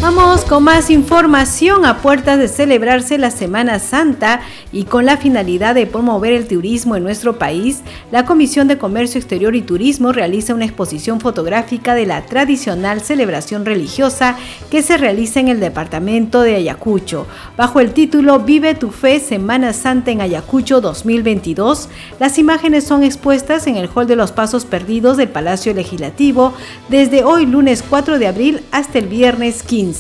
Vamos 0.05 0.45
con 0.45 0.65
más 0.65 0.91
información 0.91 1.87
a 1.87 2.03
puertas 2.03 2.39
de 2.39 2.49
celebrarse 2.49 3.17
la 3.17 3.31
Semana 3.31 3.79
Santa 3.79 4.43
y 4.71 4.85
con 4.85 5.07
la 5.07 5.17
finalidad 5.17 5.75
de 5.75 5.87
promover 5.87 6.35
el 6.35 6.47
turismo 6.47 6.95
en 6.95 7.03
nuestro 7.03 7.39
país, 7.39 7.81
la 8.13 8.27
Comisión 8.27 8.69
de 8.69 8.77
Comercio 8.77 9.19
Exterior 9.19 9.57
y 9.57 9.63
Turismo 9.63 10.13
realiza 10.13 10.53
una 10.53 10.67
exposición 10.67 11.21
fotográfica 11.21 11.95
de 11.95 12.05
la 12.05 12.27
tradicional 12.27 13.01
celebración 13.01 13.65
religiosa 13.65 14.37
que 14.71 14.83
se 14.83 14.99
realiza 14.99 15.41
en 15.41 15.49
el 15.49 15.59
departamento 15.59 16.43
de 16.43 16.57
Ayacucho. 16.57 17.27
Bajo 17.57 17.81
el 17.81 17.95
título 17.95 18.41
Vive 18.41 18.75
tu 18.75 18.91
fe 18.91 19.21
Semana 19.21 19.73
Santa 19.73 20.11
en 20.11 20.21
Ayacucho 20.21 20.83
2022, 20.83 21.89
las 22.21 22.39
imágenes 22.39 22.85
son 22.85 23.05
expuestas 23.05 23.67
en 23.67 23.77
el 23.77 23.89
Hall 23.95 24.07
de 24.07 24.17
los 24.17 24.33
Pasos 24.33 24.67
Perdidos 24.67 25.17
del 25.17 25.31
Palacio 25.31 25.73
Legislativo 25.73 26.53
desde 26.91 27.25
hoy 27.25 27.47
lunes 27.47 27.83
4 27.89 28.19
de 28.19 28.27
abril 28.27 28.61
hasta 28.71 28.99
el 28.99 29.09
viernes 29.09 29.63
15. 29.63 29.94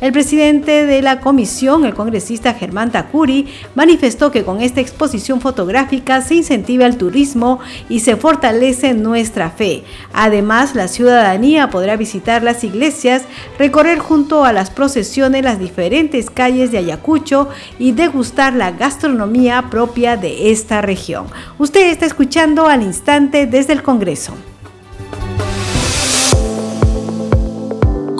El 0.00 0.12
presidente 0.12 0.86
de 0.86 1.02
la 1.02 1.20
comisión, 1.20 1.84
el 1.84 1.94
congresista 1.94 2.54
Germán 2.54 2.92
Takuri, 2.92 3.46
manifestó 3.74 4.30
que 4.30 4.44
con 4.44 4.60
esta 4.60 4.80
exposición 4.80 5.40
fotográfica 5.40 6.20
se 6.22 6.36
incentiva 6.36 6.86
el 6.86 6.96
turismo 6.96 7.58
y 7.88 8.00
se 8.00 8.16
fortalece 8.16 8.94
nuestra 8.94 9.50
fe. 9.50 9.82
Además, 10.12 10.74
la 10.74 10.88
ciudadanía 10.88 11.70
podrá 11.70 11.96
visitar 11.96 12.42
las 12.42 12.64
iglesias, 12.64 13.22
recorrer 13.58 13.98
junto 13.98 14.44
a 14.44 14.52
las 14.52 14.70
procesiones 14.70 15.44
las 15.44 15.58
diferentes 15.58 16.30
calles 16.30 16.70
de 16.70 16.78
Ayacucho 16.78 17.48
y 17.78 17.92
degustar 17.92 18.54
la 18.54 18.70
gastronomía 18.72 19.70
propia 19.70 20.16
de 20.16 20.52
esta 20.52 20.80
región. 20.82 21.26
Usted 21.58 21.90
está 21.90 22.06
escuchando 22.06 22.66
al 22.66 22.82
instante 22.82 23.46
desde 23.46 23.72
el 23.72 23.82
Congreso. 23.82 24.34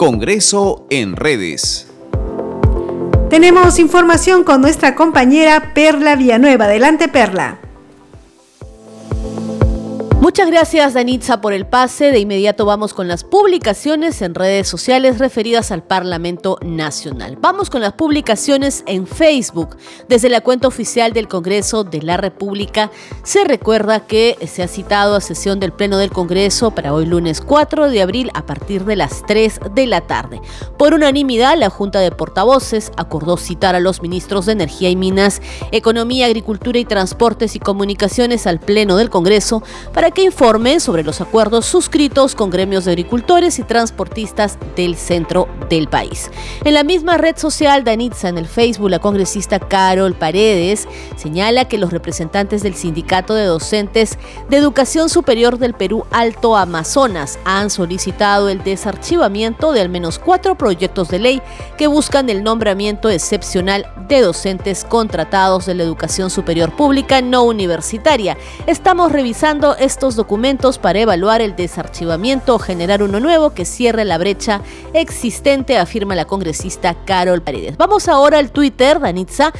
Congreso 0.05 0.85
en 0.89 1.15
redes. 1.15 1.87
Tenemos 3.29 3.79
información 3.79 4.43
con 4.43 4.59
nuestra 4.59 4.95
compañera 4.95 5.71
Perla 5.73 6.17
Villanueva. 6.17 6.65
Adelante, 6.65 7.07
Perla. 7.07 7.62
Muchas 10.23 10.49
gracias 10.49 10.93
Danitza 10.93 11.41
por 11.41 11.51
el 11.51 11.65
pase. 11.65 12.13
De 12.13 12.19
inmediato 12.19 12.65
vamos 12.65 12.93
con 12.93 13.09
las 13.09 13.25
publicaciones 13.25 14.21
en 14.21 14.35
redes 14.35 14.69
sociales 14.69 15.19
referidas 15.19 15.69
al 15.69 15.83
Parlamento 15.83 16.57
Nacional. 16.61 17.37
Vamos 17.41 17.69
con 17.69 17.81
las 17.81 17.91
publicaciones 17.91 18.85
en 18.87 19.05
Facebook. 19.05 19.75
Desde 20.07 20.29
la 20.29 20.39
cuenta 20.39 20.69
oficial 20.69 21.11
del 21.11 21.27
Congreso 21.27 21.83
de 21.83 22.01
la 22.01 22.15
República 22.15 22.89
se 23.23 23.43
recuerda 23.43 24.07
que 24.07 24.37
se 24.47 24.63
ha 24.63 24.69
citado 24.69 25.17
a 25.17 25.19
sesión 25.19 25.59
del 25.59 25.73
Pleno 25.73 25.97
del 25.97 26.11
Congreso 26.11 26.71
para 26.71 26.93
hoy 26.93 27.05
lunes 27.05 27.41
4 27.41 27.89
de 27.89 28.01
abril 28.01 28.31
a 28.33 28.45
partir 28.45 28.85
de 28.85 28.95
las 28.95 29.25
3 29.27 29.59
de 29.75 29.87
la 29.87 30.07
tarde. 30.07 30.39
Por 30.77 30.93
unanimidad, 30.93 31.57
la 31.57 31.69
Junta 31.69 31.99
de 31.99 32.11
Portavoces 32.11 32.93
acordó 32.95 33.35
citar 33.35 33.75
a 33.75 33.81
los 33.81 34.01
ministros 34.01 34.45
de 34.45 34.53
Energía 34.53 34.89
y 34.89 34.95
Minas, 34.95 35.41
Economía, 35.73 36.27
Agricultura 36.27 36.79
y 36.79 36.85
Transportes 36.85 37.57
y 37.57 37.59
Comunicaciones 37.59 38.47
al 38.47 38.61
Pleno 38.61 38.95
del 38.95 39.09
Congreso 39.09 39.61
para 39.93 40.12
que 40.13 40.23
informe 40.23 40.79
sobre 40.79 41.03
los 41.03 41.21
acuerdos 41.21 41.65
suscritos 41.65 42.35
con 42.35 42.49
gremios 42.49 42.85
de 42.85 42.91
agricultores 42.91 43.59
y 43.59 43.63
transportistas 43.63 44.57
del 44.75 44.95
centro 44.95 45.47
del 45.69 45.87
país. 45.87 46.29
En 46.63 46.75
la 46.75 46.83
misma 46.83 47.17
red 47.17 47.35
social 47.37 47.83
Danitza, 47.83 48.29
en 48.29 48.37
el 48.37 48.47
Facebook, 48.47 48.89
la 48.89 48.99
congresista 48.99 49.59
Carol 49.59 50.13
Paredes 50.13 50.87
señala 51.15 51.65
que 51.65 51.77
los 51.77 51.91
representantes 51.91 52.61
del 52.61 52.75
Sindicato 52.75 53.33
de 53.33 53.45
Docentes 53.45 54.17
de 54.49 54.57
Educación 54.57 55.09
Superior 55.09 55.57
del 55.57 55.73
Perú 55.73 56.05
Alto 56.11 56.55
Amazonas 56.55 57.39
han 57.45 57.69
solicitado 57.69 58.49
el 58.49 58.63
desarchivamiento 58.63 59.71
de 59.71 59.81
al 59.81 59.89
menos 59.89 60.19
cuatro 60.19 60.55
proyectos 60.55 61.09
de 61.09 61.19
ley 61.19 61.41
que 61.77 61.87
buscan 61.87 62.29
el 62.29 62.43
nombramiento 62.43 63.09
excepcional 63.09 63.87
de 64.07 64.21
docentes 64.21 64.85
contratados 64.85 65.65
de 65.65 65.75
la 65.75 65.83
educación 65.83 66.29
superior 66.29 66.75
pública 66.75 67.21
no 67.21 67.43
universitaria. 67.43 68.37
Estamos 68.67 69.11
revisando 69.11 69.75
estos 69.77 70.02
documentos 70.11 70.77
para 70.77 70.99
evaluar 70.99 71.41
el 71.41 71.55
desarchivamiento 71.55 72.55
o 72.55 72.59
generar 72.59 73.01
uno 73.01 73.19
nuevo 73.19 73.53
que 73.53 73.63
cierre 73.63 74.03
la 74.03 74.17
brecha 74.17 74.61
existente, 74.93 75.77
afirma 75.77 76.13
la 76.13 76.25
congresista 76.25 76.95
Carol 77.05 77.41
Paredes. 77.41 77.77
Vamos 77.77 78.07
ahora 78.07 78.37
al 78.37 78.51
Twitter, 78.51 78.99
Danitza 78.99 79.53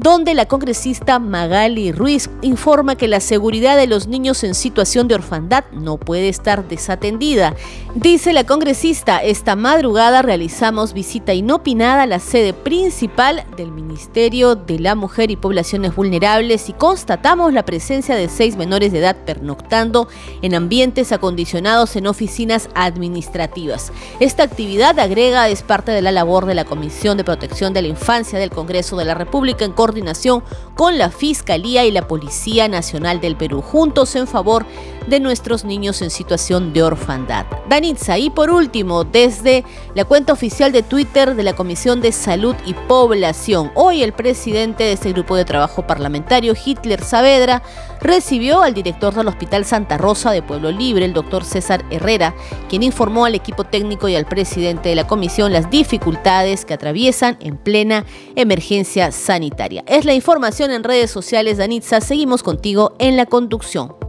donde 0.00 0.32
la 0.32 0.46
congresista 0.46 1.18
Magali 1.18 1.92
Ruiz 1.92 2.30
informa 2.40 2.96
que 2.96 3.06
la 3.06 3.20
seguridad 3.20 3.76
de 3.76 3.86
los 3.86 4.06
niños 4.06 4.42
en 4.44 4.54
situación 4.54 5.08
de 5.08 5.14
orfandad 5.14 5.64
no 5.72 5.98
puede 5.98 6.30
estar 6.30 6.66
desatendida. 6.66 7.54
Dice 7.94 8.32
la 8.32 8.44
congresista, 8.44 9.18
esta 9.18 9.56
madrugada 9.56 10.22
realizamos 10.22 10.94
visita 10.94 11.34
inopinada 11.34 12.04
a 12.04 12.06
la 12.06 12.18
sede 12.18 12.54
principal 12.54 13.44
del 13.58 13.72
Ministerio 13.72 14.54
de 14.54 14.78
la 14.78 14.94
Mujer 14.94 15.30
y 15.30 15.36
Poblaciones 15.36 15.94
Vulnerables 15.94 16.70
y 16.70 16.72
constatamos 16.72 17.52
la 17.52 17.66
presencia 17.66 18.14
de 18.14 18.30
seis 18.30 18.56
menores 18.56 18.92
de 18.92 19.00
edad 19.00 19.16
pernoctando 19.26 20.08
en 20.40 20.54
ambientes 20.54 21.12
acondicionados 21.12 21.94
en 21.96 22.06
oficinas 22.06 22.70
administrativas. 22.74 23.92
Esta 24.18 24.44
actividad, 24.44 24.98
agrega, 24.98 25.50
es 25.50 25.62
parte 25.62 25.92
de 25.92 26.00
la 26.00 26.10
labor 26.10 26.46
de 26.46 26.54
la 26.54 26.64
Comisión 26.64 27.18
de 27.18 27.24
Protección 27.24 27.74
de 27.74 27.82
la 27.82 27.88
Infancia 27.88 28.38
del 28.38 28.48
Congreso 28.48 28.96
de 28.96 29.04
la 29.04 29.12
República 29.14 29.66
en 29.66 29.72
coordinación 29.90 30.44
con 30.76 30.98
la 30.98 31.10
Fiscalía 31.10 31.84
y 31.84 31.90
la 31.90 32.06
Policía 32.06 32.68
Nacional 32.68 33.20
del 33.20 33.34
Perú, 33.34 33.60
juntos 33.60 34.14
en 34.14 34.28
favor 34.28 34.64
de 35.06 35.20
nuestros 35.20 35.64
niños 35.64 36.02
en 36.02 36.10
situación 36.10 36.72
de 36.72 36.82
orfandad. 36.82 37.46
Danitza, 37.68 38.18
y 38.18 38.30
por 38.30 38.50
último, 38.50 39.04
desde 39.04 39.64
la 39.94 40.04
cuenta 40.04 40.32
oficial 40.32 40.72
de 40.72 40.82
Twitter 40.82 41.34
de 41.34 41.42
la 41.42 41.54
Comisión 41.54 42.00
de 42.00 42.12
Salud 42.12 42.54
y 42.66 42.74
Población, 42.74 43.70
hoy 43.74 44.02
el 44.02 44.12
presidente 44.12 44.84
de 44.84 44.92
este 44.92 45.12
grupo 45.12 45.36
de 45.36 45.44
trabajo 45.44 45.86
parlamentario, 45.86 46.54
Hitler 46.64 47.02
Saavedra, 47.02 47.62
recibió 48.00 48.62
al 48.62 48.74
director 48.74 49.14
del 49.14 49.28
Hospital 49.28 49.64
Santa 49.64 49.98
Rosa 49.98 50.32
de 50.32 50.42
Pueblo 50.42 50.70
Libre, 50.70 51.04
el 51.04 51.12
doctor 51.12 51.44
César 51.44 51.84
Herrera, 51.90 52.34
quien 52.68 52.82
informó 52.82 53.24
al 53.24 53.34
equipo 53.34 53.64
técnico 53.64 54.08
y 54.08 54.16
al 54.16 54.26
presidente 54.26 54.88
de 54.88 54.94
la 54.94 55.06
comisión 55.06 55.52
las 55.52 55.70
dificultades 55.70 56.64
que 56.64 56.74
atraviesan 56.74 57.36
en 57.40 57.56
plena 57.56 58.04
emergencia 58.36 59.12
sanitaria. 59.12 59.84
Es 59.86 60.04
la 60.04 60.14
información 60.14 60.70
en 60.70 60.84
redes 60.84 61.10
sociales, 61.10 61.58
Danitza. 61.58 62.00
Seguimos 62.00 62.42
contigo 62.42 62.94
en 62.98 63.16
la 63.16 63.26
conducción. 63.26 63.99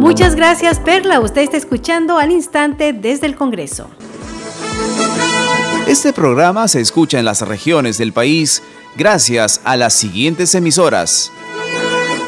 Muchas 0.00 0.34
gracias, 0.34 0.80
Perla. 0.80 1.20
Usted 1.20 1.42
está 1.42 1.58
escuchando 1.58 2.16
al 2.16 2.32
instante 2.32 2.94
desde 2.94 3.26
el 3.26 3.36
Congreso. 3.36 3.90
Este 5.86 6.14
programa 6.14 6.68
se 6.68 6.80
escucha 6.80 7.18
en 7.18 7.26
las 7.26 7.42
regiones 7.42 7.98
del 7.98 8.14
país 8.14 8.62
gracias 8.96 9.60
a 9.62 9.76
las 9.76 9.92
siguientes 9.92 10.54
emisoras. 10.54 11.30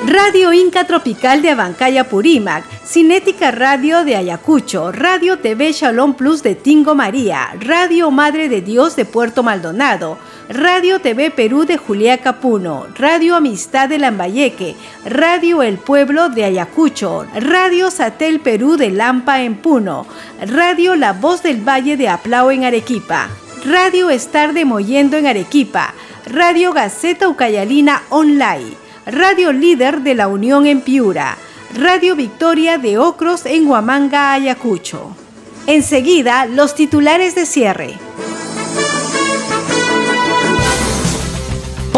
Radio 0.07 0.53
Inca 0.53 0.87
Tropical 0.87 1.41
de 1.41 1.51
Abancaya 1.51 2.09
Purímac, 2.09 2.65
Cinética 2.85 3.51
Radio 3.53 4.05
de 4.05 4.17
Ayacucho, 4.17 4.93
Radio 4.93 5.39
TV 5.39 5.73
Shalom 5.73 6.15
Plus 6.15 6.43
de 6.43 6.55
Tingo 6.55 6.95
María, 6.95 7.55
Radio 7.59 8.11
Madre 8.11 8.51
de 8.51 8.61
Dios 8.61 8.97
de 8.97 9.07
Puerto 9.07 9.43
Maldonado, 9.43 10.19
Radio 10.53 10.99
TV 10.99 11.31
Perú 11.31 11.65
de 11.65 11.79
Juliaca 11.79 12.39
Puno, 12.39 12.87
Radio 12.99 13.37
Amistad 13.37 13.89
de 13.89 13.99
Lambayeque, 13.99 14.77
Radio 15.07 15.63
El 15.63 15.79
Pueblo 15.79 16.29
de 16.29 16.45
Ayacucho, 16.45 17.25
Radio 17.35 17.91
Satel 17.91 18.39
Perú 18.41 18.77
de 18.77 18.91
Lampa 18.91 19.41
en 19.41 19.55
Puno, 19.55 20.07
Radio 20.47 20.95
La 20.95 21.15
Voz 21.15 21.43
del 21.43 21.67
Valle 21.67 21.97
de 21.97 22.11
Aplao 22.11 22.51
en 22.51 22.65
Arequipa, 22.65 23.31
Radio 23.65 24.11
Estar 24.11 24.53
de 24.53 24.67
Moyendo 24.67 25.17
en 25.17 25.27
Arequipa, 25.27 25.95
Radio 26.27 26.75
Gaceta 26.75 27.31
Ucayalina 27.31 28.03
Online, 28.11 28.75
Radio 29.07 29.55
Líder 29.55 30.03
de 30.03 30.15
la 30.15 30.29
Unión 30.29 30.67
en 30.67 30.83
Piura, 30.83 31.39
Radio 31.79 32.15
Victoria 32.15 32.77
de 32.77 32.99
Ocros 32.99 33.47
en 33.47 33.67
Huamanga, 33.67 34.35
Ayacucho. 34.35 35.17
Enseguida, 35.67 36.45
los 36.45 36.75
titulares 36.75 37.35
de 37.35 37.47
cierre. 37.47 37.99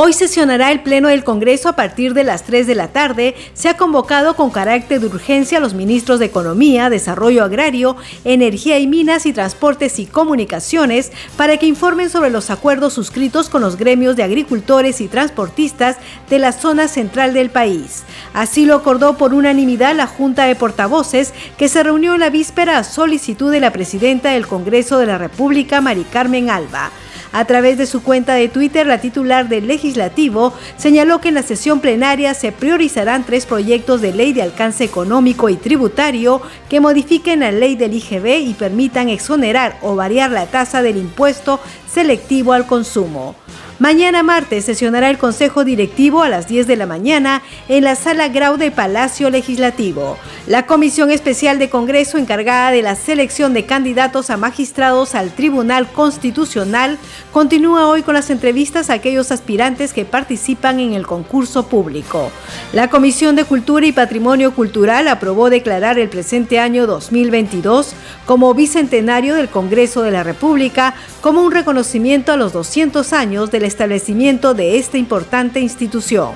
Hoy 0.06 0.12
sesionará 0.12 0.70
el 0.70 0.82
Pleno 0.82 1.08
del 1.08 1.24
Congreso 1.24 1.70
a 1.70 1.76
partir 1.76 2.12
de 2.12 2.24
las 2.24 2.42
3 2.42 2.66
de 2.66 2.74
la 2.74 2.88
tarde. 2.88 3.34
Se 3.54 3.70
ha 3.70 3.78
convocado 3.78 4.36
con 4.36 4.50
carácter 4.50 5.00
de 5.00 5.06
urgencia 5.06 5.56
a 5.56 5.62
los 5.62 5.72
ministros 5.72 6.18
de 6.18 6.26
Economía, 6.26 6.90
Desarrollo 6.90 7.42
Agrario, 7.42 7.96
Energía 8.26 8.78
y 8.78 8.86
Minas 8.86 9.24
y 9.24 9.32
Transportes 9.32 9.98
y 9.98 10.04
Comunicaciones 10.04 11.10
para 11.38 11.56
que 11.56 11.64
informen 11.64 12.10
sobre 12.10 12.28
los 12.28 12.50
acuerdos 12.50 12.92
suscritos 12.92 13.48
con 13.48 13.62
los 13.62 13.78
gremios 13.78 14.14
de 14.14 14.24
agricultores 14.24 15.00
y 15.00 15.08
transportistas 15.08 15.96
de 16.28 16.38
la 16.38 16.52
zona 16.52 16.86
central 16.86 17.32
del 17.32 17.48
país. 17.48 18.02
Así 18.34 18.66
lo 18.66 18.74
acordó 18.74 19.16
por 19.16 19.32
unanimidad 19.32 19.96
la 19.96 20.06
Junta 20.06 20.44
de 20.44 20.54
Portavoces 20.54 21.32
que 21.56 21.70
se 21.70 21.82
reunió 21.82 22.12
en 22.12 22.20
la 22.20 22.28
víspera 22.28 22.76
a 22.76 22.84
solicitud 22.84 23.50
de 23.50 23.60
la 23.60 23.72
presidenta 23.72 24.32
del 24.32 24.46
Congreso 24.46 24.98
de 24.98 25.06
la 25.06 25.16
República, 25.16 25.80
Mari 25.80 26.04
Carmen 26.04 26.50
Alba. 26.50 26.90
A 27.36 27.46
través 27.46 27.78
de 27.78 27.86
su 27.86 28.04
cuenta 28.04 28.34
de 28.34 28.48
Twitter, 28.48 28.86
la 28.86 29.00
titular 29.00 29.48
del 29.48 29.66
legislativo 29.66 30.54
señaló 30.76 31.20
que 31.20 31.30
en 31.30 31.34
la 31.34 31.42
sesión 31.42 31.80
plenaria 31.80 32.32
se 32.32 32.52
priorizarán 32.52 33.24
tres 33.24 33.44
proyectos 33.44 34.00
de 34.00 34.12
ley 34.12 34.32
de 34.32 34.42
alcance 34.42 34.84
económico 34.84 35.48
y 35.48 35.56
tributario 35.56 36.40
que 36.68 36.78
modifiquen 36.78 37.40
la 37.40 37.50
ley 37.50 37.74
del 37.74 37.94
IGB 37.94 38.38
y 38.38 38.54
permitan 38.54 39.08
exonerar 39.08 39.78
o 39.82 39.96
variar 39.96 40.30
la 40.30 40.46
tasa 40.46 40.80
del 40.80 40.96
impuesto 40.96 41.58
selectivo 41.94 42.52
al 42.52 42.66
consumo. 42.66 43.36
Mañana 43.80 44.22
martes 44.22 44.66
sesionará 44.66 45.10
el 45.10 45.18
Consejo 45.18 45.64
Directivo 45.64 46.22
a 46.22 46.28
las 46.28 46.46
10 46.46 46.68
de 46.68 46.76
la 46.76 46.86
mañana 46.86 47.42
en 47.68 47.82
la 47.82 47.96
Sala 47.96 48.28
Grau 48.28 48.56
de 48.56 48.70
Palacio 48.70 49.30
Legislativo. 49.30 50.16
La 50.46 50.64
Comisión 50.64 51.10
Especial 51.10 51.58
de 51.58 51.70
Congreso 51.70 52.16
encargada 52.16 52.70
de 52.70 52.82
la 52.82 52.94
selección 52.94 53.52
de 53.52 53.66
candidatos 53.66 54.30
a 54.30 54.36
magistrados 54.36 55.16
al 55.16 55.32
Tribunal 55.32 55.88
Constitucional 55.90 56.98
continúa 57.32 57.88
hoy 57.88 58.02
con 58.02 58.14
las 58.14 58.30
entrevistas 58.30 58.90
a 58.90 58.94
aquellos 58.94 59.32
aspirantes 59.32 59.92
que 59.92 60.04
participan 60.04 60.78
en 60.78 60.94
el 60.94 61.04
concurso 61.04 61.66
público. 61.66 62.30
La 62.72 62.88
Comisión 62.88 63.34
de 63.34 63.44
Cultura 63.44 63.86
y 63.86 63.92
Patrimonio 63.92 64.54
Cultural 64.54 65.08
aprobó 65.08 65.50
declarar 65.50 65.98
el 65.98 66.08
presente 66.08 66.60
año 66.60 66.86
2022 66.86 67.92
como 68.24 68.54
bicentenario 68.54 69.34
del 69.34 69.48
Congreso 69.48 70.02
de 70.02 70.12
la 70.12 70.22
República 70.22 70.94
como 71.20 71.42
un 71.42 71.50
reconocimiento 71.84 72.32
a 72.32 72.36
los 72.38 72.54
200 72.54 73.12
años 73.12 73.50
del 73.50 73.64
establecimiento 73.64 74.54
de 74.54 74.78
esta 74.78 74.96
importante 74.96 75.60
institución. 75.60 76.30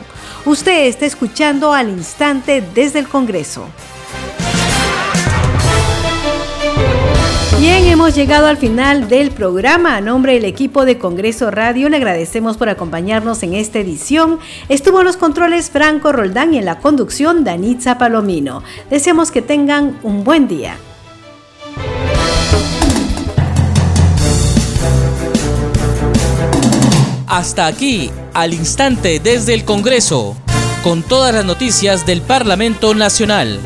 Usted 0.44 0.86
está 0.86 1.06
escuchando 1.06 1.72
al 1.72 1.88
instante 1.88 2.62
desde 2.74 2.98
el 2.98 3.08
Congreso. 3.08 3.66
Bien, 7.58 7.84
hemos 7.86 8.14
llegado 8.14 8.46
al 8.46 8.58
final 8.58 9.08
del 9.08 9.30
programa. 9.30 9.96
A 9.96 10.02
nombre 10.02 10.34
del 10.34 10.44
equipo 10.44 10.84
de 10.84 10.98
Congreso 10.98 11.50
Radio 11.50 11.88
le 11.88 11.96
agradecemos 11.96 12.58
por 12.58 12.68
acompañarnos 12.68 13.42
en 13.42 13.54
esta 13.54 13.78
edición. 13.78 14.38
Estuvo 14.68 15.00
en 15.00 15.06
los 15.06 15.16
controles 15.16 15.70
Franco 15.70 16.12
Roldán 16.12 16.52
y 16.52 16.58
en 16.58 16.66
la 16.66 16.78
conducción 16.78 17.42
Danitza 17.42 17.96
Palomino. 17.96 18.62
Deseamos 18.90 19.30
que 19.30 19.40
tengan 19.40 19.98
un 20.02 20.24
buen 20.24 20.46
día. 20.46 20.76
Hasta 27.28 27.66
aquí, 27.66 28.10
al 28.32 28.54
instante 28.54 29.20
desde 29.20 29.52
el 29.52 29.66
Congreso, 29.66 30.34
con 30.82 31.02
todas 31.02 31.34
las 31.34 31.44
noticias 31.44 32.06
del 32.06 32.22
Parlamento 32.22 32.94
Nacional. 32.94 33.60